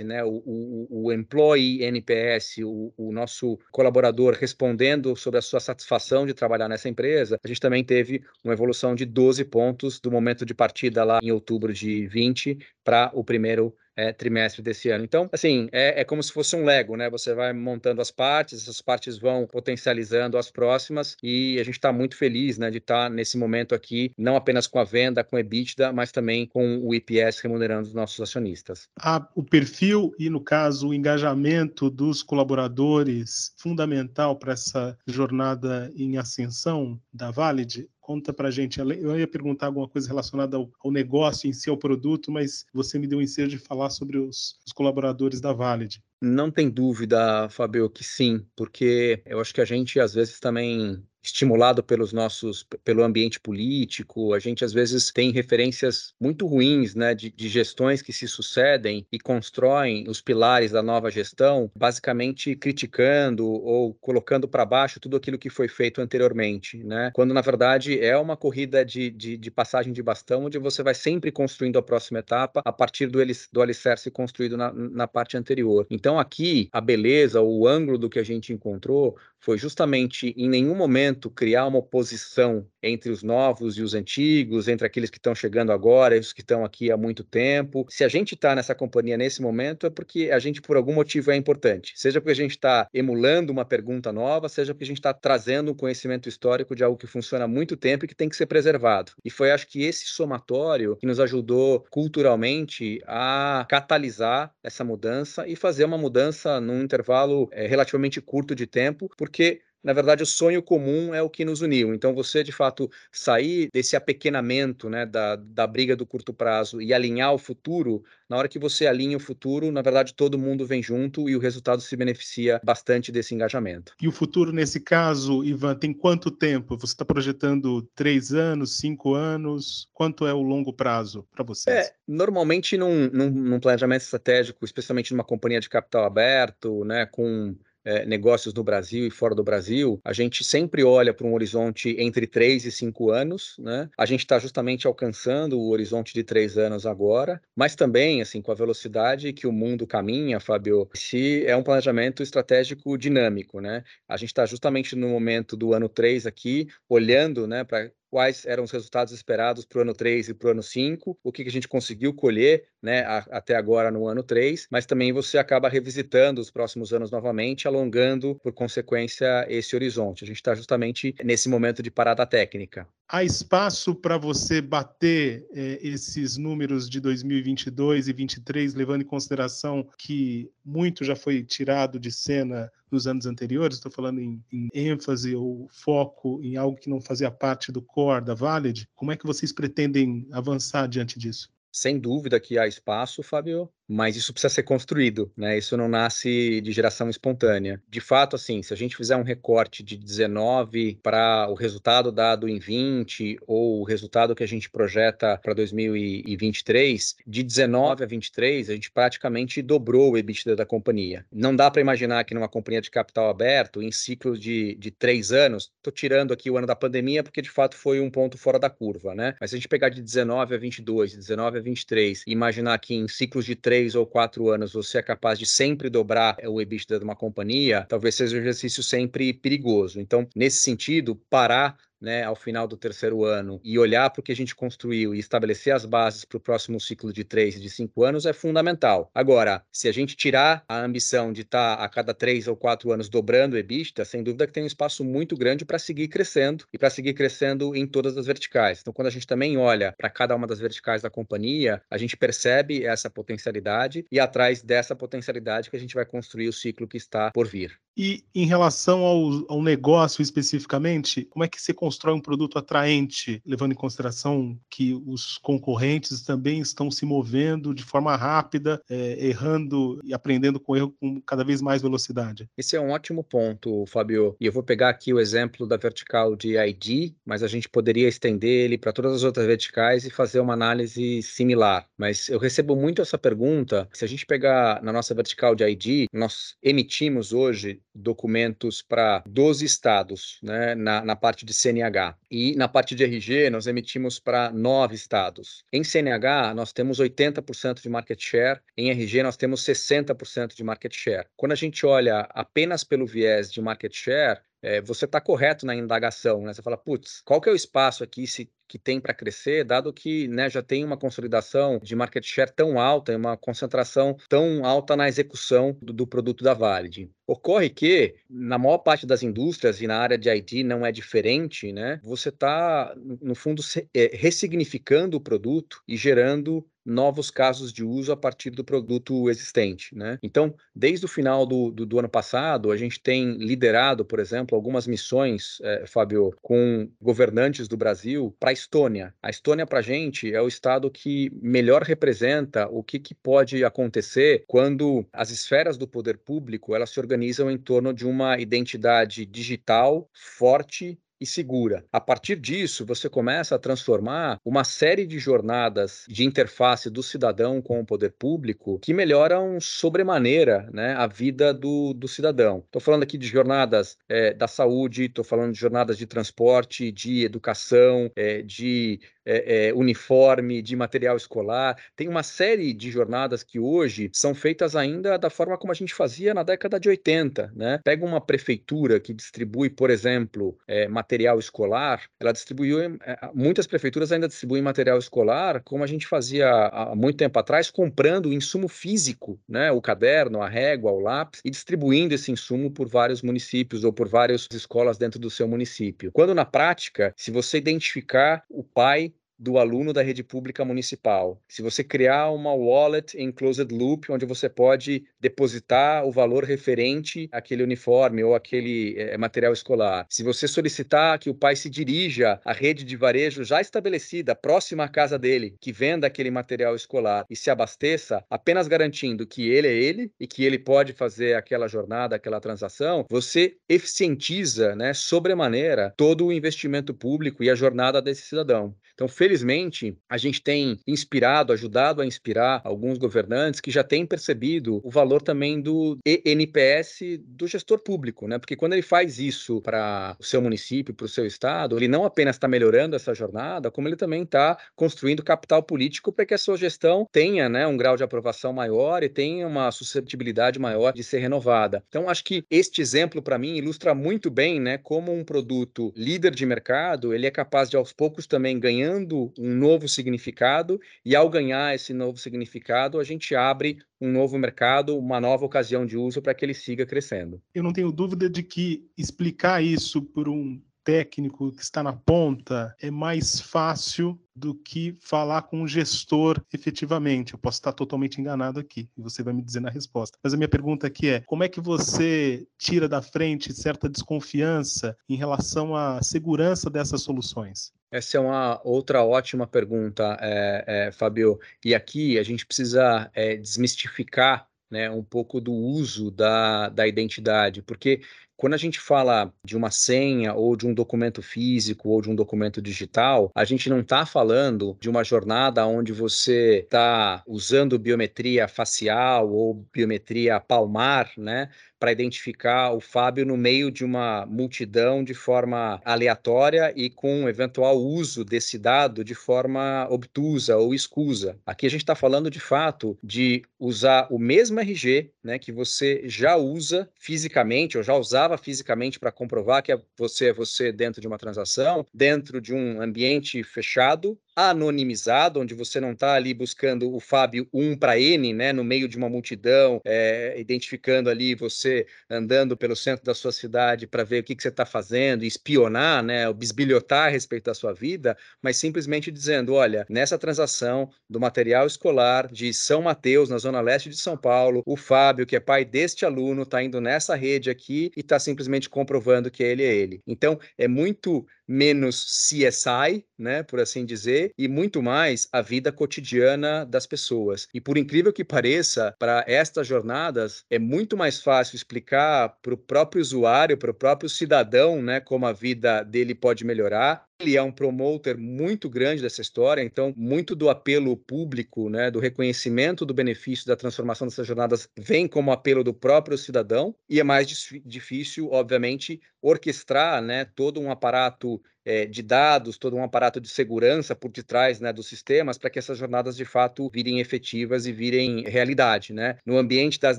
né? 0.00 0.24
O, 0.24 0.42
o, 0.44 1.04
o 1.04 1.12
Employee 1.12 1.82
NPS, 1.82 2.58
o, 2.64 2.92
o 2.96 3.12
nosso 3.12 3.58
colaborador 3.70 4.34
respondendo 4.34 5.14
sobre 5.16 5.38
a 5.38 5.42
sua 5.42 5.60
satisfação 5.60 6.26
de 6.26 6.34
trabalhar 6.34 6.68
nessa 6.68 6.88
empresa, 6.88 7.38
a 7.44 7.48
gente 7.48 7.60
também 7.60 7.84
teve 7.84 8.22
uma 8.42 8.54
evolução 8.54 8.94
de 8.94 9.04
12 9.04 9.44
pontos 9.44 10.00
do 10.00 10.10
momento 10.10 10.46
de 10.46 10.54
partida 10.54 11.04
lá 11.04 11.18
em 11.22 11.30
outubro 11.30 11.72
de 11.72 12.06
20 12.06 12.58
para 12.82 13.10
o 13.12 13.22
primeiro 13.22 13.74
é, 13.98 14.12
trimestre 14.12 14.62
desse 14.62 14.88
ano. 14.90 15.02
Então, 15.02 15.28
assim, 15.32 15.68
é, 15.72 16.00
é, 16.00 16.04
como 16.04 16.22
se 16.22 16.32
fosse 16.32 16.54
um 16.54 16.64
Lego, 16.64 16.96
né? 16.96 17.10
Você 17.10 17.34
vai 17.34 17.52
montando 17.52 18.00
as 18.00 18.12
partes, 18.12 18.62
essas 18.62 18.80
partes 18.80 19.18
vão 19.18 19.44
potencializando 19.44 20.38
as 20.38 20.52
próximas 20.52 21.16
e 21.20 21.58
a 21.58 21.64
gente 21.64 21.74
está 21.74 21.92
muito 21.92 22.16
feliz, 22.16 22.58
né, 22.58 22.70
de 22.70 22.78
estar 22.78 23.04
tá 23.04 23.10
nesse 23.10 23.36
momento 23.36 23.74
aqui, 23.74 24.12
não 24.16 24.36
apenas 24.36 24.68
com 24.68 24.78
a 24.78 24.84
venda, 24.84 25.24
com 25.24 25.34
a 25.34 25.40
EBITDA, 25.40 25.92
mas 25.92 26.12
também 26.12 26.46
com 26.46 26.78
o 26.78 26.94
IPS 26.94 27.40
remunerando 27.40 27.88
os 27.88 27.94
nossos 27.94 28.20
acionistas. 28.20 28.88
Ah, 29.00 29.26
o 29.34 29.42
perfil 29.42 30.14
e, 30.18 30.30
no 30.30 30.40
caso, 30.40 30.88
o 30.88 30.94
engajamento 30.94 31.90
dos 31.90 32.22
colaboradores 32.22 33.52
fundamental 33.56 34.36
para 34.36 34.52
essa 34.52 34.96
jornada 35.06 35.90
em 35.96 36.18
ascensão 36.18 37.00
da 37.12 37.32
Valid 37.32 37.88
Conta 38.08 38.32
para 38.32 38.50
gente. 38.50 38.80
Eu 38.80 39.18
ia 39.18 39.28
perguntar 39.28 39.66
alguma 39.66 39.86
coisa 39.86 40.08
relacionada 40.08 40.56
ao, 40.56 40.72
ao, 40.82 40.90
negócio 40.90 41.46
em 41.46 41.52
si, 41.52 41.68
ao 41.68 41.76
produto, 41.76 42.32
mas 42.32 42.64
você 42.72 42.98
me 42.98 43.06
deu 43.06 43.18
o 43.18 43.22
ensejo 43.22 43.50
de 43.50 43.58
falar 43.58 43.90
sobre 43.90 44.16
os, 44.16 44.58
os 44.66 44.72
colaboradores 44.72 45.42
da 45.42 45.52
Valid. 45.52 46.02
Não 46.18 46.50
tem 46.50 46.70
dúvida, 46.70 47.50
Fabio, 47.50 47.90
que 47.90 48.02
sim, 48.02 48.42
porque 48.56 49.22
eu 49.26 49.38
acho 49.38 49.52
que 49.52 49.60
a 49.60 49.64
gente 49.66 50.00
às 50.00 50.14
vezes 50.14 50.40
também 50.40 51.06
estimulado 51.22 51.82
pelos 51.82 52.12
nossos 52.12 52.66
pelo 52.84 53.02
ambiente 53.02 53.40
político 53.40 54.32
a 54.32 54.38
gente 54.38 54.64
às 54.64 54.72
vezes 54.72 55.10
tem 55.12 55.30
referências 55.30 56.14
muito 56.20 56.46
ruins 56.46 56.94
né 56.94 57.14
de, 57.14 57.30
de, 57.30 57.48
gestões 57.48 58.02
que 58.02 58.12
se 58.12 58.28
sucedem 58.28 59.06
e 59.10 59.18
constroem 59.18 60.08
os 60.08 60.20
pilares 60.20 60.70
da 60.70 60.82
nova 60.82 61.10
gestão 61.10 61.70
basicamente 61.74 62.54
criticando 62.54 63.46
ou 63.46 63.94
colocando 63.94 64.48
para 64.48 64.64
baixo 64.64 65.00
tudo 65.00 65.16
aquilo 65.16 65.38
que 65.38 65.50
foi 65.50 65.68
feito 65.68 66.00
anteriormente 66.00 66.82
né? 66.84 67.10
Quando 67.14 67.34
na 67.34 67.40
verdade 67.40 68.00
é 68.00 68.16
uma 68.16 68.36
corrida 68.36 68.84
de, 68.84 69.10
de, 69.10 69.36
de 69.36 69.50
passagem 69.50 69.92
de 69.92 70.02
bastão 70.02 70.44
onde 70.44 70.58
você 70.58 70.82
vai 70.82 70.94
sempre 70.94 71.30
construindo 71.30 71.78
a 71.78 71.82
próxima 71.82 72.20
etapa 72.20 72.62
a 72.64 72.72
partir 72.72 73.06
do, 73.06 73.18
do 73.52 73.62
alicerce 73.62 74.10
construído 74.10 74.56
na, 74.56 74.72
na 74.72 75.06
parte 75.06 75.36
anterior. 75.36 75.86
Então 75.90 76.18
aqui 76.18 76.68
a 76.72 76.80
beleza 76.80 77.40
o 77.40 77.66
ângulo 77.66 77.98
do 77.98 78.10
que 78.10 78.18
a 78.18 78.24
gente 78.24 78.52
encontrou 78.52 79.16
foi 79.40 79.58
justamente 79.58 80.34
em 80.36 80.48
nenhum 80.48 80.74
momento 80.74 81.30
criar 81.30 81.66
uma 81.66 81.78
oposição 81.78 82.66
entre 82.82 83.10
os 83.10 83.22
novos 83.22 83.76
e 83.76 83.82
os 83.82 83.94
antigos, 83.94 84.68
entre 84.68 84.86
aqueles 84.86 85.10
que 85.10 85.18
estão 85.18 85.34
chegando 85.34 85.72
agora 85.72 86.16
e 86.16 86.20
os 86.20 86.32
que 86.32 86.40
estão 86.40 86.64
aqui 86.64 86.90
há 86.90 86.96
muito 86.96 87.24
tempo. 87.24 87.86
Se 87.88 88.04
a 88.04 88.08
gente 88.08 88.34
está 88.34 88.54
nessa 88.54 88.74
companhia 88.74 89.16
nesse 89.16 89.42
momento, 89.42 89.86
é 89.86 89.90
porque 89.90 90.30
a 90.30 90.38
gente, 90.38 90.60
por 90.60 90.76
algum 90.76 90.94
motivo, 90.94 91.30
é 91.30 91.36
importante. 91.36 91.92
Seja 91.96 92.20
porque 92.20 92.32
a 92.32 92.36
gente 92.42 92.52
está 92.52 92.88
emulando 92.92 93.52
uma 93.52 93.64
pergunta 93.64 94.12
nova, 94.12 94.48
seja 94.48 94.74
porque 94.74 94.84
a 94.84 94.86
gente 94.86 94.98
está 94.98 95.12
trazendo 95.12 95.72
um 95.72 95.74
conhecimento 95.74 96.28
histórico 96.28 96.74
de 96.74 96.84
algo 96.84 96.96
que 96.96 97.06
funciona 97.06 97.44
há 97.44 97.48
muito 97.48 97.76
tempo 97.76 98.04
e 98.04 98.08
que 98.08 98.14
tem 98.14 98.28
que 98.28 98.36
ser 98.36 98.46
preservado. 98.46 99.12
E 99.24 99.30
foi, 99.30 99.50
acho 99.50 99.66
que, 99.66 99.82
esse 99.82 100.06
somatório 100.06 100.96
que 100.96 101.06
nos 101.06 101.20
ajudou 101.20 101.84
culturalmente 101.90 103.00
a 103.06 103.66
catalisar 103.68 104.52
essa 104.62 104.84
mudança 104.84 105.46
e 105.46 105.56
fazer 105.56 105.84
uma 105.84 105.98
mudança 105.98 106.60
num 106.60 106.82
intervalo 106.82 107.48
é, 107.52 107.66
relativamente 107.66 108.20
curto 108.20 108.54
de 108.54 108.66
tempo, 108.66 109.08
porque 109.28 109.60
na 109.82 109.92
verdade, 109.92 110.22
o 110.22 110.26
sonho 110.26 110.62
comum 110.62 111.14
é 111.14 111.22
o 111.22 111.30
que 111.30 111.44
nos 111.44 111.62
uniu. 111.62 111.94
Então, 111.94 112.12
você, 112.12 112.42
de 112.42 112.50
fato, 112.50 112.90
sair 113.12 113.68
desse 113.72 113.94
apequenamento 113.94 114.90
né, 114.90 115.06
da, 115.06 115.36
da 115.36 115.66
briga 115.66 115.94
do 115.94 116.04
curto 116.04 116.34
prazo 116.34 116.82
e 116.82 116.92
alinhar 116.92 117.32
o 117.32 117.38
futuro, 117.38 118.02
na 118.28 118.36
hora 118.36 118.48
que 118.48 118.58
você 118.58 118.86
alinha 118.86 119.16
o 119.16 119.20
futuro, 119.20 119.70
na 119.70 119.80
verdade, 119.80 120.14
todo 120.14 120.38
mundo 120.38 120.66
vem 120.66 120.82
junto 120.82 121.28
e 121.28 121.36
o 121.36 121.38
resultado 121.38 121.80
se 121.80 121.96
beneficia 121.96 122.60
bastante 122.64 123.12
desse 123.12 123.34
engajamento. 123.34 123.94
E 124.02 124.08
o 124.08 124.12
futuro, 124.12 124.52
nesse 124.52 124.80
caso, 124.80 125.44
Ivan, 125.44 125.76
tem 125.76 125.92
quanto 125.92 126.30
tempo? 126.30 126.76
Você 126.76 126.92
está 126.92 127.04
projetando 127.04 127.82
três 127.94 128.32
anos, 128.32 128.78
cinco 128.78 129.14
anos? 129.14 129.88
Quanto 129.94 130.26
é 130.26 130.34
o 130.34 130.42
longo 130.42 130.72
prazo 130.72 131.26
para 131.30 131.44
vocês? 131.44 131.86
É, 131.86 131.92
normalmente, 132.06 132.76
num, 132.76 133.08
num, 133.10 133.30
num 133.30 133.60
planejamento 133.60 134.02
estratégico, 134.02 134.64
especialmente 134.64 135.12
numa 135.12 135.24
companhia 135.24 135.60
de 135.60 135.68
capital 135.68 136.04
aberto, 136.04 136.84
né, 136.84 137.06
com 137.06 137.56
é, 137.88 138.04
negócios 138.04 138.52
no 138.52 138.62
Brasil 138.62 139.06
e 139.06 139.10
fora 139.10 139.34
do 139.34 139.42
Brasil, 139.42 139.98
a 140.04 140.12
gente 140.12 140.44
sempre 140.44 140.84
olha 140.84 141.14
para 141.14 141.26
um 141.26 141.32
horizonte 141.32 141.96
entre 141.98 142.26
três 142.26 142.66
e 142.66 142.70
cinco 142.70 143.10
anos, 143.10 143.56
né? 143.58 143.88
A 143.96 144.04
gente 144.04 144.20
está 144.20 144.38
justamente 144.38 144.86
alcançando 144.86 145.58
o 145.58 145.70
horizonte 145.70 146.12
de 146.12 146.22
três 146.22 146.58
anos 146.58 146.84
agora, 146.84 147.40
mas 147.56 147.74
também, 147.74 148.20
assim, 148.20 148.42
com 148.42 148.52
a 148.52 148.54
velocidade 148.54 149.32
que 149.32 149.46
o 149.46 149.52
mundo 149.52 149.86
caminha, 149.86 150.38
Fábio, 150.38 150.88
se 150.94 151.46
é 151.46 151.56
um 151.56 151.62
planejamento 151.62 152.22
estratégico 152.22 152.98
dinâmico, 152.98 153.58
né? 153.60 153.82
A 154.06 154.18
gente 154.18 154.28
está 154.30 154.44
justamente 154.44 154.94
no 154.94 155.08
momento 155.08 155.56
do 155.56 155.72
ano 155.72 155.88
três 155.88 156.26
aqui, 156.26 156.68
olhando, 156.88 157.46
né, 157.46 157.64
para 157.64 157.90
quais 158.10 158.44
eram 158.46 158.64
os 158.64 158.70
resultados 158.70 159.12
esperados 159.12 159.64
para 159.64 159.78
o 159.78 159.82
ano 159.82 159.94
3 159.94 160.28
e 160.28 160.34
para 160.34 160.48
o 160.48 160.50
ano 160.52 160.62
5, 160.62 161.18
o 161.22 161.32
que, 161.32 161.42
que 161.42 161.48
a 161.48 161.52
gente 161.52 161.68
conseguiu 161.68 162.12
colher 162.14 162.64
né, 162.82 163.02
a, 163.02 163.18
até 163.30 163.56
agora 163.56 163.90
no 163.90 164.06
ano 164.06 164.22
3, 164.22 164.68
mas 164.70 164.86
também 164.86 165.12
você 165.12 165.38
acaba 165.38 165.68
revisitando 165.68 166.40
os 166.40 166.50
próximos 166.50 166.92
anos 166.92 167.10
novamente, 167.10 167.66
alongando, 167.66 168.38
por 168.42 168.52
consequência, 168.52 169.46
esse 169.48 169.74
horizonte. 169.74 170.24
A 170.24 170.26
gente 170.26 170.36
está 170.36 170.54
justamente 170.54 171.14
nesse 171.22 171.48
momento 171.48 171.82
de 171.82 171.90
parada 171.90 172.24
técnica. 172.26 172.86
Há 173.08 173.24
espaço 173.24 173.94
para 173.94 174.18
você 174.18 174.60
bater 174.60 175.46
é, 175.54 175.78
esses 175.82 176.36
números 176.36 176.88
de 176.88 177.00
2022 177.00 178.08
e 178.08 178.12
2023, 178.12 178.74
levando 178.74 179.02
em 179.02 179.06
consideração 179.06 179.88
que 179.96 180.50
muito 180.64 181.04
já 181.04 181.16
foi 181.16 181.42
tirado 181.42 181.98
de 181.98 182.12
cena 182.12 182.70
nos 182.90 183.06
anos 183.06 183.26
anteriores? 183.26 183.76
Estou 183.76 183.92
falando 183.92 184.20
em, 184.20 184.42
em, 184.52 184.68
ênfase 184.72 185.34
ou 185.34 185.68
foco 185.70 186.40
em 186.42 186.56
algo 186.56 186.78
que 186.78 186.90
não 186.90 187.00
fazia 187.00 187.30
parte 187.30 187.70
do 187.72 187.82
core 187.82 188.24
da 188.24 188.34
Valid. 188.34 188.88
Como 188.94 189.12
é 189.12 189.16
que 189.16 189.26
vocês 189.26 189.52
pretendem 189.52 190.26
avançar 190.32 190.86
diante 190.88 191.18
disso? 191.18 191.50
Sem 191.72 191.98
dúvida 191.98 192.40
que 192.40 192.58
há 192.58 192.66
espaço, 192.66 193.22
Fábio 193.22 193.70
mas 193.88 194.16
isso 194.16 194.32
precisa 194.32 194.52
ser 194.52 194.62
construído, 194.64 195.32
né? 195.36 195.56
Isso 195.56 195.76
não 195.76 195.88
nasce 195.88 196.60
de 196.60 196.72
geração 196.72 197.08
espontânea. 197.08 197.82
De 197.88 198.00
fato, 198.00 198.36
assim, 198.36 198.62
se 198.62 198.74
a 198.74 198.76
gente 198.76 198.96
fizer 198.96 199.16
um 199.16 199.22
recorte 199.22 199.82
de 199.82 199.96
19 199.96 200.98
para 201.02 201.48
o 201.48 201.54
resultado 201.54 202.12
dado 202.12 202.48
em 202.48 202.58
20 202.58 203.38
ou 203.46 203.80
o 203.80 203.84
resultado 203.84 204.34
que 204.34 204.44
a 204.44 204.48
gente 204.48 204.68
projeta 204.68 205.38
para 205.42 205.54
2023, 205.54 207.16
de 207.26 207.42
19 207.42 208.04
a 208.04 208.06
23, 208.06 208.70
a 208.70 208.74
gente 208.74 208.90
praticamente 208.90 209.62
dobrou 209.62 210.12
o 210.12 210.18
EBITDA 210.18 210.54
da 210.54 210.66
companhia. 210.66 211.24
Não 211.32 211.56
dá 211.56 211.70
para 211.70 211.80
imaginar 211.80 212.24
que 212.24 212.34
numa 212.34 212.48
companhia 212.48 212.80
de 212.80 212.90
capital 212.90 213.30
aberto, 213.30 213.82
em 213.82 213.90
ciclo 213.90 214.38
de, 214.38 214.74
de 214.74 214.90
três 214.90 215.32
anos, 215.32 215.70
estou 215.76 215.92
tirando 215.92 216.32
aqui 216.32 216.50
o 216.50 216.58
ano 216.58 216.66
da 216.66 216.76
pandemia 216.76 217.22
porque 217.22 217.40
de 217.40 217.50
fato 217.50 217.76
foi 217.76 218.00
um 218.00 218.10
ponto 218.10 218.36
fora 218.36 218.58
da 218.58 218.68
curva, 218.68 219.14
né? 219.14 219.34
Mas 219.40 219.50
se 219.50 219.56
a 219.56 219.58
gente 219.58 219.68
pegar 219.68 219.88
de 219.88 220.02
19 220.02 220.54
a 220.54 220.58
22, 220.58 221.12
de 221.12 221.16
19 221.16 221.58
a 221.58 221.62
23 221.62 222.24
e 222.26 222.32
imaginar 222.32 222.78
que 222.78 222.94
em 222.94 223.08
ciclos 223.08 223.44
de 223.44 223.54
três 223.54 223.77
três 223.78 223.94
ou 223.94 224.04
quatro 224.04 224.50
anos 224.50 224.72
você 224.72 224.98
é 224.98 225.02
capaz 225.02 225.38
de 225.38 225.46
sempre 225.46 225.88
dobrar 225.88 226.36
o 226.48 226.60
EBITDA 226.60 226.98
de 226.98 227.04
uma 227.04 227.14
companhia, 227.14 227.86
talvez 227.88 228.16
seja 228.16 228.36
um 228.36 228.40
exercício 228.40 228.82
sempre 228.82 229.32
perigoso. 229.32 230.00
Então, 230.00 230.26
nesse 230.34 230.58
sentido, 230.58 231.14
parar 231.30 231.76
né, 232.00 232.24
ao 232.24 232.36
final 232.36 232.66
do 232.66 232.76
terceiro 232.76 233.24
ano 233.24 233.60
e 233.64 233.78
olhar 233.78 234.10
para 234.10 234.20
o 234.20 234.22
que 234.22 234.32
a 234.32 234.36
gente 234.36 234.54
construiu 234.54 235.14
e 235.14 235.18
estabelecer 235.18 235.74
as 235.74 235.84
bases 235.84 236.24
para 236.24 236.36
o 236.36 236.40
próximo 236.40 236.80
ciclo 236.80 237.12
de 237.12 237.24
três 237.24 237.56
e 237.56 237.60
de 237.60 237.70
cinco 237.70 238.04
anos 238.04 238.26
é 238.26 238.32
fundamental. 238.32 239.10
Agora, 239.14 239.62
se 239.72 239.88
a 239.88 239.92
gente 239.92 240.16
tirar 240.16 240.64
a 240.68 240.80
ambição 240.80 241.32
de 241.32 241.42
estar 241.42 241.76
tá 241.76 241.84
a 241.84 241.88
cada 241.88 242.14
três 242.14 242.48
ou 242.48 242.56
quatro 242.56 242.92
anos 242.92 243.08
dobrando 243.08 243.54
o 243.54 243.58
EBITDA, 243.58 244.04
sem 244.04 244.22
dúvida 244.22 244.46
que 244.46 244.52
tem 244.52 244.62
um 244.62 244.66
espaço 244.66 245.04
muito 245.04 245.36
grande 245.36 245.64
para 245.64 245.78
seguir 245.78 246.08
crescendo 246.08 246.64
e 246.72 246.78
para 246.78 246.90
seguir 246.90 247.14
crescendo 247.14 247.74
em 247.74 247.86
todas 247.86 248.16
as 248.16 248.26
verticais. 248.26 248.80
Então, 248.80 248.92
quando 248.92 249.08
a 249.08 249.10
gente 249.10 249.26
também 249.26 249.56
olha 249.56 249.94
para 249.96 250.10
cada 250.10 250.34
uma 250.34 250.46
das 250.46 250.58
verticais 250.58 251.02
da 251.02 251.10
companhia, 251.10 251.82
a 251.90 251.98
gente 251.98 252.16
percebe 252.16 252.84
essa 252.84 253.10
potencialidade 253.10 254.04
e 254.10 254.20
atrás 254.20 254.62
dessa 254.62 254.94
potencialidade 254.94 255.70
que 255.70 255.76
a 255.76 255.80
gente 255.80 255.94
vai 255.94 256.04
construir 256.04 256.48
o 256.48 256.52
ciclo 256.52 256.88
que 256.88 256.96
está 256.96 257.30
por 257.30 257.46
vir. 257.46 257.78
E 257.98 258.22
em 258.32 258.46
relação 258.46 259.00
ao, 259.00 259.44
ao 259.48 259.60
negócio 259.60 260.22
especificamente, 260.22 261.24
como 261.24 261.42
é 261.42 261.48
que 261.48 261.60
se 261.60 261.74
constrói 261.74 262.14
um 262.14 262.20
produto 262.20 262.56
atraente, 262.56 263.42
levando 263.44 263.72
em 263.72 263.74
consideração 263.74 264.56
que 264.70 264.94
os 265.04 265.36
concorrentes 265.38 266.22
também 266.22 266.60
estão 266.60 266.92
se 266.92 267.04
movendo 267.04 267.74
de 267.74 267.82
forma 267.82 268.14
rápida, 268.14 268.80
é, 268.88 269.26
errando 269.26 270.00
e 270.04 270.14
aprendendo 270.14 270.60
com 270.60 270.76
erro 270.76 270.94
com 271.00 271.20
cada 271.22 271.42
vez 271.42 271.60
mais 271.60 271.82
velocidade? 271.82 272.48
Esse 272.56 272.76
é 272.76 272.80
um 272.80 272.90
ótimo 272.90 273.24
ponto, 273.24 273.84
Fabio. 273.88 274.36
E 274.40 274.46
eu 274.46 274.52
vou 274.52 274.62
pegar 274.62 274.90
aqui 274.90 275.12
o 275.12 275.18
exemplo 275.18 275.66
da 275.66 275.76
vertical 275.76 276.36
de 276.36 276.56
ID, 276.56 277.14
mas 277.26 277.42
a 277.42 277.48
gente 277.48 277.68
poderia 277.68 278.06
estender 278.06 278.66
ele 278.66 278.78
para 278.78 278.92
todas 278.92 279.12
as 279.12 279.24
outras 279.24 279.44
verticais 279.44 280.04
e 280.04 280.10
fazer 280.10 280.38
uma 280.38 280.52
análise 280.52 281.20
similar. 281.24 281.84
Mas 281.98 282.28
eu 282.28 282.38
recebo 282.38 282.76
muito 282.76 283.02
essa 283.02 283.18
pergunta. 283.18 283.88
Se 283.92 284.04
a 284.04 284.08
gente 284.08 284.24
pegar 284.24 284.80
na 284.84 284.92
nossa 284.92 285.16
vertical 285.16 285.56
de 285.56 285.64
ID, 285.64 286.06
nós 286.12 286.54
emitimos 286.62 287.32
hoje 287.32 287.80
documentos 287.94 288.82
para 288.82 289.22
12 289.26 289.64
estados, 289.64 290.38
né, 290.42 290.74
na, 290.74 291.04
na 291.04 291.16
parte 291.16 291.44
de 291.44 291.52
CNH. 291.52 292.16
E 292.30 292.54
na 292.56 292.68
parte 292.68 292.94
de 292.94 293.04
RG, 293.04 293.50
nós 293.50 293.66
emitimos 293.66 294.18
para 294.18 294.50
nove 294.50 294.94
estados. 294.94 295.64
Em 295.72 295.82
CNH, 295.82 296.54
nós 296.54 296.72
temos 296.72 297.00
80% 297.00 297.82
de 297.82 297.88
market 297.88 298.20
share, 298.20 298.60
em 298.76 298.90
RG, 298.90 299.22
nós 299.22 299.36
temos 299.36 299.62
60% 299.64 300.54
de 300.54 300.64
market 300.64 300.94
share. 300.94 301.26
Quando 301.36 301.52
a 301.52 301.56
gente 301.56 301.84
olha 301.84 302.20
apenas 302.30 302.84
pelo 302.84 303.06
viés 303.06 303.50
de 303.50 303.60
market 303.60 303.94
share, 303.94 304.40
é, 304.60 304.80
você 304.80 305.04
está 305.04 305.20
correto 305.20 305.64
na 305.64 305.74
indagação, 305.74 306.42
né? 306.42 306.52
Você 306.52 306.62
fala, 306.62 306.76
putz, 306.76 307.22
qual 307.24 307.40
que 307.40 307.48
é 307.48 307.52
o 307.52 307.56
espaço 307.56 308.02
aqui 308.02 308.26
se 308.26 308.50
que 308.68 308.78
tem 308.78 309.00
para 309.00 309.14
crescer, 309.14 309.64
dado 309.64 309.92
que 309.92 310.28
né, 310.28 310.50
já 310.50 310.62
tem 310.62 310.84
uma 310.84 310.96
consolidação 310.96 311.80
de 311.82 311.96
market 311.96 312.24
share 312.24 312.52
tão 312.54 312.78
alta, 312.78 313.16
uma 313.16 313.36
concentração 313.36 314.16
tão 314.28 314.64
alta 314.64 314.94
na 314.94 315.08
execução 315.08 315.76
do, 315.80 315.92
do, 315.92 316.06
produto 316.06 316.44
da 316.44 316.52
Valid. 316.52 317.10
Ocorre 317.26 317.70
que, 317.70 318.16
na 318.28 318.58
maior 318.58 318.78
parte 318.78 319.06
das 319.06 319.22
indústrias, 319.22 319.80
e 319.80 319.86
na 319.86 319.98
área 319.98 320.18
de 320.18 320.28
IT 320.28 320.62
não 320.62 320.84
é 320.84 320.92
diferente, 320.92 321.72
né, 321.72 322.00
você 322.02 322.28
está, 322.28 322.94
no 322.96 323.34
fundo, 323.34 323.62
é, 323.94 324.10
ressignificando 324.14 325.16
o 325.16 325.20
produto 325.20 325.82
e 325.88 325.96
gerando 325.96 326.66
novos 326.88 327.30
casos 327.30 327.72
de 327.72 327.84
uso 327.84 328.10
a 328.10 328.16
partir 328.16 328.50
do 328.50 328.64
produto 328.64 329.28
existente. 329.28 329.94
Né? 329.94 330.18
Então, 330.22 330.54
desde 330.74 331.04
o 331.04 331.08
final 331.08 331.44
do, 331.44 331.70
do, 331.70 331.84
do 331.84 331.98
ano 331.98 332.08
passado, 332.08 332.72
a 332.72 332.76
gente 332.76 333.00
tem 333.00 333.32
liderado, 333.36 334.04
por 334.04 334.18
exemplo, 334.18 334.56
algumas 334.56 334.86
missões, 334.86 335.58
é, 335.62 335.86
Fábio, 335.86 336.34
com 336.40 336.90
governantes 337.00 337.68
do 337.68 337.76
Brasil 337.76 338.34
para 338.40 338.52
Estônia. 338.52 339.14
A 339.22 339.28
Estônia, 339.28 339.66
para 339.66 339.80
a 339.80 339.82
gente, 339.82 340.32
é 340.32 340.40
o 340.40 340.48
estado 340.48 340.90
que 340.90 341.30
melhor 341.42 341.82
representa 341.82 342.66
o 342.68 342.82
que, 342.82 342.98
que 342.98 343.14
pode 343.14 343.62
acontecer 343.64 344.44
quando 344.46 345.06
as 345.12 345.30
esferas 345.30 345.76
do 345.76 345.86
poder 345.86 346.16
público 346.18 346.74
elas 346.74 346.90
se 346.90 346.98
organizam 346.98 347.50
em 347.50 347.58
torno 347.58 347.92
de 347.92 348.06
uma 348.06 348.38
identidade 348.38 349.26
digital 349.26 350.08
forte 350.12 350.98
e 351.20 351.26
segura. 351.26 351.84
A 351.92 352.00
partir 352.00 352.36
disso, 352.36 352.84
você 352.84 353.08
começa 353.08 353.54
a 353.54 353.58
transformar 353.58 354.38
uma 354.44 354.64
série 354.64 355.06
de 355.06 355.18
jornadas 355.18 356.04
de 356.08 356.24
interface 356.24 356.90
do 356.90 357.02
cidadão 357.02 357.60
com 357.60 357.80
o 357.80 357.86
poder 357.86 358.12
público 358.18 358.78
que 358.80 358.94
melhoram 358.94 359.60
sobremaneira 359.60 360.68
né, 360.72 360.94
a 360.94 361.06
vida 361.06 361.52
do, 361.52 361.92
do 361.92 362.08
cidadão. 362.08 362.62
Estou 362.66 362.80
falando 362.80 363.02
aqui 363.02 363.18
de 363.18 363.26
jornadas 363.26 363.96
é, 364.08 364.32
da 364.32 364.48
saúde, 364.48 365.04
estou 365.04 365.24
falando 365.24 365.52
de 365.52 365.58
jornadas 365.58 365.98
de 365.98 366.06
transporte, 366.06 366.92
de 366.92 367.24
educação, 367.24 368.10
é, 368.16 368.42
de 368.42 369.00
é, 369.28 369.68
é, 369.68 369.74
uniforme, 369.74 370.62
de 370.62 370.74
material 370.74 371.14
escolar. 371.14 371.76
Tem 371.94 372.08
uma 372.08 372.22
série 372.22 372.72
de 372.72 372.90
jornadas 372.90 373.42
que 373.42 373.58
hoje 373.58 374.10
são 374.14 374.34
feitas 374.34 374.74
ainda 374.74 375.18
da 375.18 375.28
forma 375.28 375.58
como 375.58 375.70
a 375.70 375.74
gente 375.74 375.92
fazia 375.92 376.32
na 376.32 376.42
década 376.42 376.80
de 376.80 376.88
80. 376.88 377.52
Né? 377.54 377.78
Pega 377.84 378.06
uma 378.06 378.22
prefeitura 378.22 378.98
que 378.98 379.12
distribui, 379.12 379.68
por 379.68 379.90
exemplo, 379.90 380.56
é, 380.66 380.88
material 381.08 381.38
escolar, 381.38 382.02
ela 382.20 382.32
distribuiu, 382.32 382.80
é, 382.80 382.98
muitas 383.34 383.66
prefeituras 383.66 384.12
ainda 384.12 384.28
distribuem 384.28 384.62
material 384.62 384.98
escolar, 384.98 385.62
como 385.64 385.82
a 385.82 385.86
gente 385.86 386.06
fazia 386.06 386.46
há 386.50 386.94
muito 386.94 387.16
tempo 387.16 387.38
atrás, 387.38 387.70
comprando 387.70 388.26
o 388.26 388.32
insumo 388.32 388.68
físico, 388.68 389.40
né? 389.48 389.72
o 389.72 389.80
caderno, 389.80 390.42
a 390.42 390.48
régua, 390.48 390.92
o 390.92 391.00
lápis, 391.00 391.40
e 391.42 391.50
distribuindo 391.50 392.14
esse 392.14 392.30
insumo 392.30 392.70
por 392.70 392.86
vários 392.88 393.22
municípios 393.22 393.84
ou 393.84 393.92
por 393.92 394.06
várias 394.06 394.46
escolas 394.52 394.98
dentro 394.98 395.18
do 395.18 395.30
seu 395.30 395.48
município. 395.48 396.12
Quando 396.12 396.34
na 396.34 396.44
prática, 396.44 397.14
se 397.16 397.30
você 397.30 397.56
identificar 397.56 398.44
o 398.50 398.62
pai 398.62 399.14
do 399.38 399.58
aluno 399.58 399.92
da 399.92 400.02
rede 400.02 400.22
pública 400.22 400.64
municipal. 400.64 401.40
Se 401.48 401.62
você 401.62 401.84
criar 401.84 402.30
uma 402.30 402.52
wallet 402.52 403.16
em 403.16 403.30
closed 403.30 403.72
loop, 403.72 404.10
onde 404.10 404.26
você 404.26 404.48
pode 404.48 405.04
depositar 405.20 406.04
o 406.04 406.10
valor 406.10 406.44
referente 406.44 407.28
àquele 407.30 407.62
uniforme 407.62 408.24
ou 408.24 408.34
aquele 408.34 408.94
é, 408.98 409.16
material 409.16 409.52
escolar. 409.52 410.06
Se 410.08 410.22
você 410.22 410.48
solicitar 410.48 411.18
que 411.18 411.30
o 411.30 411.34
pai 411.34 411.56
se 411.56 411.70
dirija 411.70 412.40
à 412.44 412.52
rede 412.52 412.84
de 412.84 412.96
varejo 412.96 413.44
já 413.44 413.60
estabelecida, 413.60 414.34
próxima 414.34 414.84
à 414.84 414.88
casa 414.88 415.18
dele, 415.18 415.56
que 415.60 415.72
venda 415.72 416.06
aquele 416.06 416.30
material 416.30 416.74
escolar 416.74 417.24
e 417.30 417.36
se 417.36 417.50
abasteça, 417.50 418.24
apenas 418.28 418.66
garantindo 418.66 419.26
que 419.26 419.48
ele 419.48 419.68
é 419.68 419.74
ele 419.74 420.12
e 420.18 420.26
que 420.26 420.44
ele 420.44 420.58
pode 420.58 420.92
fazer 420.92 421.34
aquela 421.34 421.68
jornada, 421.68 422.16
aquela 422.16 422.40
transação, 422.40 423.04
você 423.10 423.56
eficientiza, 423.68 424.74
né, 424.74 424.92
sobremaneira 424.94 425.92
todo 425.96 426.26
o 426.26 426.32
investimento 426.32 426.92
público 426.94 427.44
e 427.44 427.50
a 427.50 427.54
jornada 427.54 428.00
desse 428.02 428.22
cidadão. 428.22 428.74
Então, 428.98 429.06
felizmente, 429.06 429.96
a 430.08 430.18
gente 430.18 430.42
tem 430.42 430.80
inspirado, 430.84 431.52
ajudado 431.52 432.02
a 432.02 432.06
inspirar 432.06 432.60
alguns 432.64 432.98
governantes 432.98 433.60
que 433.60 433.70
já 433.70 433.84
têm 433.84 434.04
percebido 434.04 434.80
o 434.82 434.90
valor 434.90 435.22
também 435.22 435.60
do 435.60 435.96
NPS 436.04 437.20
do 437.24 437.46
gestor 437.46 437.78
público, 437.78 438.26
né? 438.26 438.40
Porque 438.40 438.56
quando 438.56 438.72
ele 438.72 438.82
faz 438.82 439.20
isso 439.20 439.60
para 439.60 440.16
o 440.18 440.24
seu 440.24 440.42
município, 440.42 440.92
para 440.92 441.04
o 441.06 441.08
seu 441.08 441.24
estado, 441.24 441.76
ele 441.76 441.86
não 441.86 442.04
apenas 442.04 442.34
está 442.34 442.48
melhorando 442.48 442.96
essa 442.96 443.14
jornada, 443.14 443.70
como 443.70 443.86
ele 443.86 443.94
também 443.94 444.24
está 444.24 444.58
construindo 444.74 445.22
capital 445.22 445.62
político 445.62 446.12
para 446.12 446.26
que 446.26 446.34
a 446.34 446.38
sua 446.38 446.56
gestão 446.56 447.06
tenha, 447.12 447.48
né, 447.48 447.68
um 447.68 447.76
grau 447.76 447.96
de 447.96 448.02
aprovação 448.02 448.52
maior 448.52 449.04
e 449.04 449.08
tenha 449.08 449.46
uma 449.46 449.70
suscetibilidade 449.70 450.58
maior 450.58 450.92
de 450.92 451.04
ser 451.04 451.18
renovada. 451.18 451.84
Então, 451.88 452.08
acho 452.08 452.24
que 452.24 452.42
este 452.50 452.80
exemplo 452.80 453.22
para 453.22 453.38
mim 453.38 453.54
ilustra 453.54 453.94
muito 453.94 454.28
bem, 454.28 454.58
né, 454.58 454.76
como 454.76 455.14
um 455.14 455.22
produto 455.22 455.92
líder 455.94 456.34
de 456.34 456.44
mercado 456.44 457.14
ele 457.14 457.28
é 457.28 457.30
capaz 457.30 457.70
de 457.70 457.76
aos 457.76 457.92
poucos 457.92 458.26
também 458.26 458.58
ganhando 458.58 458.87
ganhando 458.88 459.32
um 459.38 459.54
novo 459.54 459.88
significado, 459.88 460.80
e 461.04 461.14
ao 461.14 461.28
ganhar 461.28 461.74
esse 461.74 461.92
novo 461.92 462.18
significado, 462.18 462.98
a 462.98 463.04
gente 463.04 463.34
abre 463.34 463.78
um 464.00 464.10
novo 464.10 464.38
mercado, 464.38 464.96
uma 464.96 465.20
nova 465.20 465.44
ocasião 465.44 465.84
de 465.84 465.96
uso 465.96 466.22
para 466.22 466.34
que 466.34 466.44
ele 466.44 466.54
siga 466.54 466.86
crescendo. 466.86 467.40
Eu 467.54 467.62
não 467.62 467.72
tenho 467.72 467.92
dúvida 467.92 468.28
de 468.30 468.42
que 468.42 468.88
explicar 468.96 469.62
isso 469.62 470.00
por 470.02 470.28
um 470.28 470.60
técnico 470.84 471.52
que 471.52 471.60
está 471.62 471.82
na 471.82 471.92
ponta 471.92 472.74
é 472.80 472.90
mais 472.90 473.38
fácil 473.38 474.18
do 474.34 474.54
que 474.54 474.96
falar 475.02 475.42
com 475.42 475.60
um 475.60 475.68
gestor 475.68 476.42
efetivamente. 476.50 477.34
Eu 477.34 477.38
posso 477.38 477.58
estar 477.58 477.74
totalmente 477.74 478.18
enganado 478.18 478.58
aqui 478.58 478.88
e 478.96 479.02
você 479.02 479.22
vai 479.22 479.34
me 479.34 479.42
dizer 479.42 479.60
na 479.60 479.68
resposta. 479.68 480.16
Mas 480.24 480.32
a 480.32 480.36
minha 480.38 480.48
pergunta 480.48 480.86
aqui 480.86 481.08
é: 481.08 481.20
como 481.26 481.44
é 481.44 481.48
que 481.48 481.60
você 481.60 482.46
tira 482.56 482.88
da 482.88 483.02
frente 483.02 483.52
certa 483.52 483.86
desconfiança 483.86 484.96
em 485.06 485.16
relação 485.16 485.76
à 485.76 486.00
segurança 486.02 486.70
dessas 486.70 487.02
soluções? 487.02 487.70
Essa 487.90 488.18
é 488.18 488.20
uma 488.20 488.60
outra 488.64 489.02
ótima 489.02 489.46
pergunta, 489.46 490.16
é, 490.20 490.88
é, 490.88 490.92
Fabio. 490.92 491.38
E 491.64 491.74
aqui 491.74 492.18
a 492.18 492.22
gente 492.22 492.44
precisa 492.44 493.10
é, 493.14 493.36
desmistificar 493.36 494.46
né, 494.70 494.90
um 494.90 495.02
pouco 495.02 495.40
do 495.40 495.52
uso 495.52 496.10
da, 496.10 496.68
da 496.68 496.86
identidade, 496.86 497.62
porque 497.62 498.02
quando 498.38 498.54
a 498.54 498.56
gente 498.56 498.78
fala 498.78 499.34
de 499.44 499.56
uma 499.56 499.68
senha 499.68 500.32
ou 500.32 500.54
de 500.54 500.64
um 500.64 500.72
documento 500.72 501.20
físico 501.20 501.88
ou 501.88 502.00
de 502.00 502.08
um 502.08 502.14
documento 502.14 502.62
digital, 502.62 503.32
a 503.34 503.44
gente 503.44 503.68
não 503.68 503.80
está 503.80 504.06
falando 504.06 504.76
de 504.80 504.88
uma 504.88 505.02
jornada 505.02 505.66
onde 505.66 505.92
você 505.92 506.60
está 506.62 507.20
usando 507.26 507.76
biometria 507.80 508.46
facial 508.46 509.28
ou 509.28 509.66
biometria 509.72 510.38
palmar, 510.38 511.10
né? 511.18 511.50
para 511.78 511.92
identificar 511.92 512.72
o 512.72 512.80
Fábio 512.80 513.24
no 513.24 513.36
meio 513.36 513.70
de 513.70 513.84
uma 513.84 514.26
multidão 514.26 515.04
de 515.04 515.14
forma 515.14 515.80
aleatória 515.84 516.72
e 516.74 516.90
com 516.90 517.28
eventual 517.28 517.78
uso 517.78 518.24
desse 518.24 518.58
dado 518.58 519.04
de 519.04 519.14
forma 519.14 519.86
obtusa 519.90 520.56
ou 520.56 520.74
escusa. 520.74 521.38
Aqui 521.46 521.66
a 521.66 521.70
gente 521.70 521.82
está 521.82 521.94
falando 521.94 522.30
de 522.30 522.40
fato 522.40 522.98
de 523.02 523.42
usar 523.58 524.08
o 524.10 524.18
mesmo 524.18 524.60
RG 524.60 525.10
né, 525.22 525.38
que 525.38 525.52
você 525.52 526.02
já 526.04 526.36
usa 526.36 526.88
fisicamente 526.98 527.76
ou 527.76 527.84
já 527.84 527.94
usava 527.94 528.27
fisicamente 528.36 528.98
para 528.98 529.12
comprovar 529.12 529.62
que 529.62 529.72
é 529.72 529.80
você 529.96 530.26
é 530.26 530.32
você 530.32 530.72
dentro 530.72 531.00
de 531.00 531.06
uma 531.06 531.16
transação, 531.16 531.86
dentro 531.94 532.40
de 532.40 532.52
um 532.52 532.82
ambiente 532.82 533.42
fechado, 533.42 534.18
anonimizado, 534.38 535.40
onde 535.40 535.52
você 535.52 535.80
não 535.80 535.90
está 535.90 536.14
ali 536.14 536.32
buscando 536.32 536.94
o 536.94 537.00
Fábio 537.00 537.48
1 537.52 537.76
para 537.76 537.98
N, 537.98 538.32
né, 538.32 538.52
no 538.52 538.62
meio 538.62 538.86
de 538.86 538.96
uma 538.96 539.08
multidão, 539.08 539.80
é, 539.84 540.38
identificando 540.38 541.10
ali 541.10 541.34
você 541.34 541.84
andando 542.08 542.56
pelo 542.56 542.76
centro 542.76 543.04
da 543.04 543.14
sua 543.14 543.32
cidade 543.32 543.88
para 543.88 544.04
ver 544.04 544.20
o 544.20 544.22
que, 544.22 544.36
que 544.36 544.42
você 544.42 544.48
está 544.48 544.64
fazendo, 544.64 545.24
espionar, 545.24 546.04
né, 546.04 546.32
bisbilhotar 546.32 547.06
a 547.06 547.08
respeito 547.08 547.46
da 547.46 547.54
sua 547.54 547.72
vida, 547.72 548.16
mas 548.40 548.56
simplesmente 548.56 549.10
dizendo, 549.10 549.54
olha, 549.54 549.84
nessa 549.90 550.16
transação 550.16 550.88
do 551.10 551.18
material 551.18 551.66
escolar 551.66 552.28
de 552.30 552.54
São 552.54 552.82
Mateus, 552.82 553.28
na 553.28 553.38
zona 553.38 553.60
leste 553.60 553.88
de 553.88 553.96
São 553.96 554.16
Paulo, 554.16 554.62
o 554.64 554.76
Fábio, 554.76 555.26
que 555.26 555.34
é 555.34 555.40
pai 555.40 555.64
deste 555.64 556.04
aluno, 556.04 556.42
está 556.42 556.62
indo 556.62 556.80
nessa 556.80 557.16
rede 557.16 557.50
aqui 557.50 557.90
e 557.96 558.00
está 558.00 558.20
simplesmente 558.20 558.68
comprovando 558.68 559.32
que 559.32 559.42
ele 559.42 559.64
é 559.64 559.74
ele. 559.74 560.00
Então, 560.06 560.38
é 560.56 560.68
muito 560.68 561.26
menos 561.48 562.28
CSI, 562.28 563.04
né, 563.18 563.42
por 563.42 563.58
assim 563.60 563.84
dizer, 563.84 564.32
e 564.38 564.46
muito 564.46 564.82
mais 564.82 565.28
a 565.32 565.40
vida 565.42 565.72
cotidiana 565.72 566.64
das 566.66 566.86
pessoas. 566.86 567.48
E 567.54 567.60
por 567.60 567.78
incrível 567.78 568.12
que 568.12 568.24
pareça, 568.24 568.94
para 568.98 569.24
estas 569.26 569.66
jornadas 569.66 570.44
é 570.50 570.58
muito 570.58 570.96
mais 570.96 571.20
fácil 571.22 571.56
explicar 571.56 572.28
para 572.42 572.54
o 572.54 572.58
próprio 572.58 573.00
usuário, 573.00 573.56
para 573.58 573.70
o 573.70 573.74
próprio 573.74 574.08
cidadão, 574.10 574.82
né, 574.82 575.00
como 575.00 575.26
a 575.26 575.32
vida 575.32 575.82
dele 575.82 576.14
pode 576.14 576.44
melhorar, 576.44 577.07
ele 577.20 577.36
é 577.36 577.42
um 577.42 577.50
promoter 577.50 578.16
muito 578.16 578.70
grande 578.70 579.02
dessa 579.02 579.20
história, 579.20 579.60
então 579.62 579.92
muito 579.96 580.36
do 580.36 580.48
apelo 580.48 580.96
público, 580.96 581.68
né, 581.68 581.90
do 581.90 581.98
reconhecimento 581.98 582.86
do 582.86 582.94
benefício 582.94 583.44
da 583.44 583.56
transformação 583.56 584.06
dessas 584.06 584.26
jornadas 584.26 584.68
vem 584.78 585.08
como 585.08 585.32
apelo 585.32 585.64
do 585.64 585.74
próprio 585.74 586.16
cidadão 586.16 586.74
e 586.88 587.00
é 587.00 587.02
mais 587.02 587.26
difícil, 587.64 588.30
obviamente, 588.30 589.00
orquestrar, 589.20 590.00
né, 590.00 590.24
todo 590.24 590.60
um 590.60 590.70
aparato 590.70 591.42
é, 591.68 591.84
de 591.84 592.02
dados, 592.02 592.56
todo 592.56 592.74
um 592.74 592.82
aparato 592.82 593.20
de 593.20 593.28
segurança 593.28 593.94
por 593.94 594.10
detrás 594.10 594.58
né, 594.58 594.72
dos 594.72 594.86
sistemas 594.86 595.36
para 595.36 595.50
que 595.50 595.58
essas 595.58 595.76
jornadas 595.76 596.16
de 596.16 596.24
fato 596.24 596.70
virem 596.72 596.98
efetivas 596.98 597.66
e 597.66 597.72
virem 597.72 598.22
realidade. 598.22 598.94
Né? 598.94 599.18
No 599.26 599.36
ambiente 599.36 599.78
das 599.78 599.98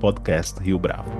@podcastriobravo. 0.00 1.10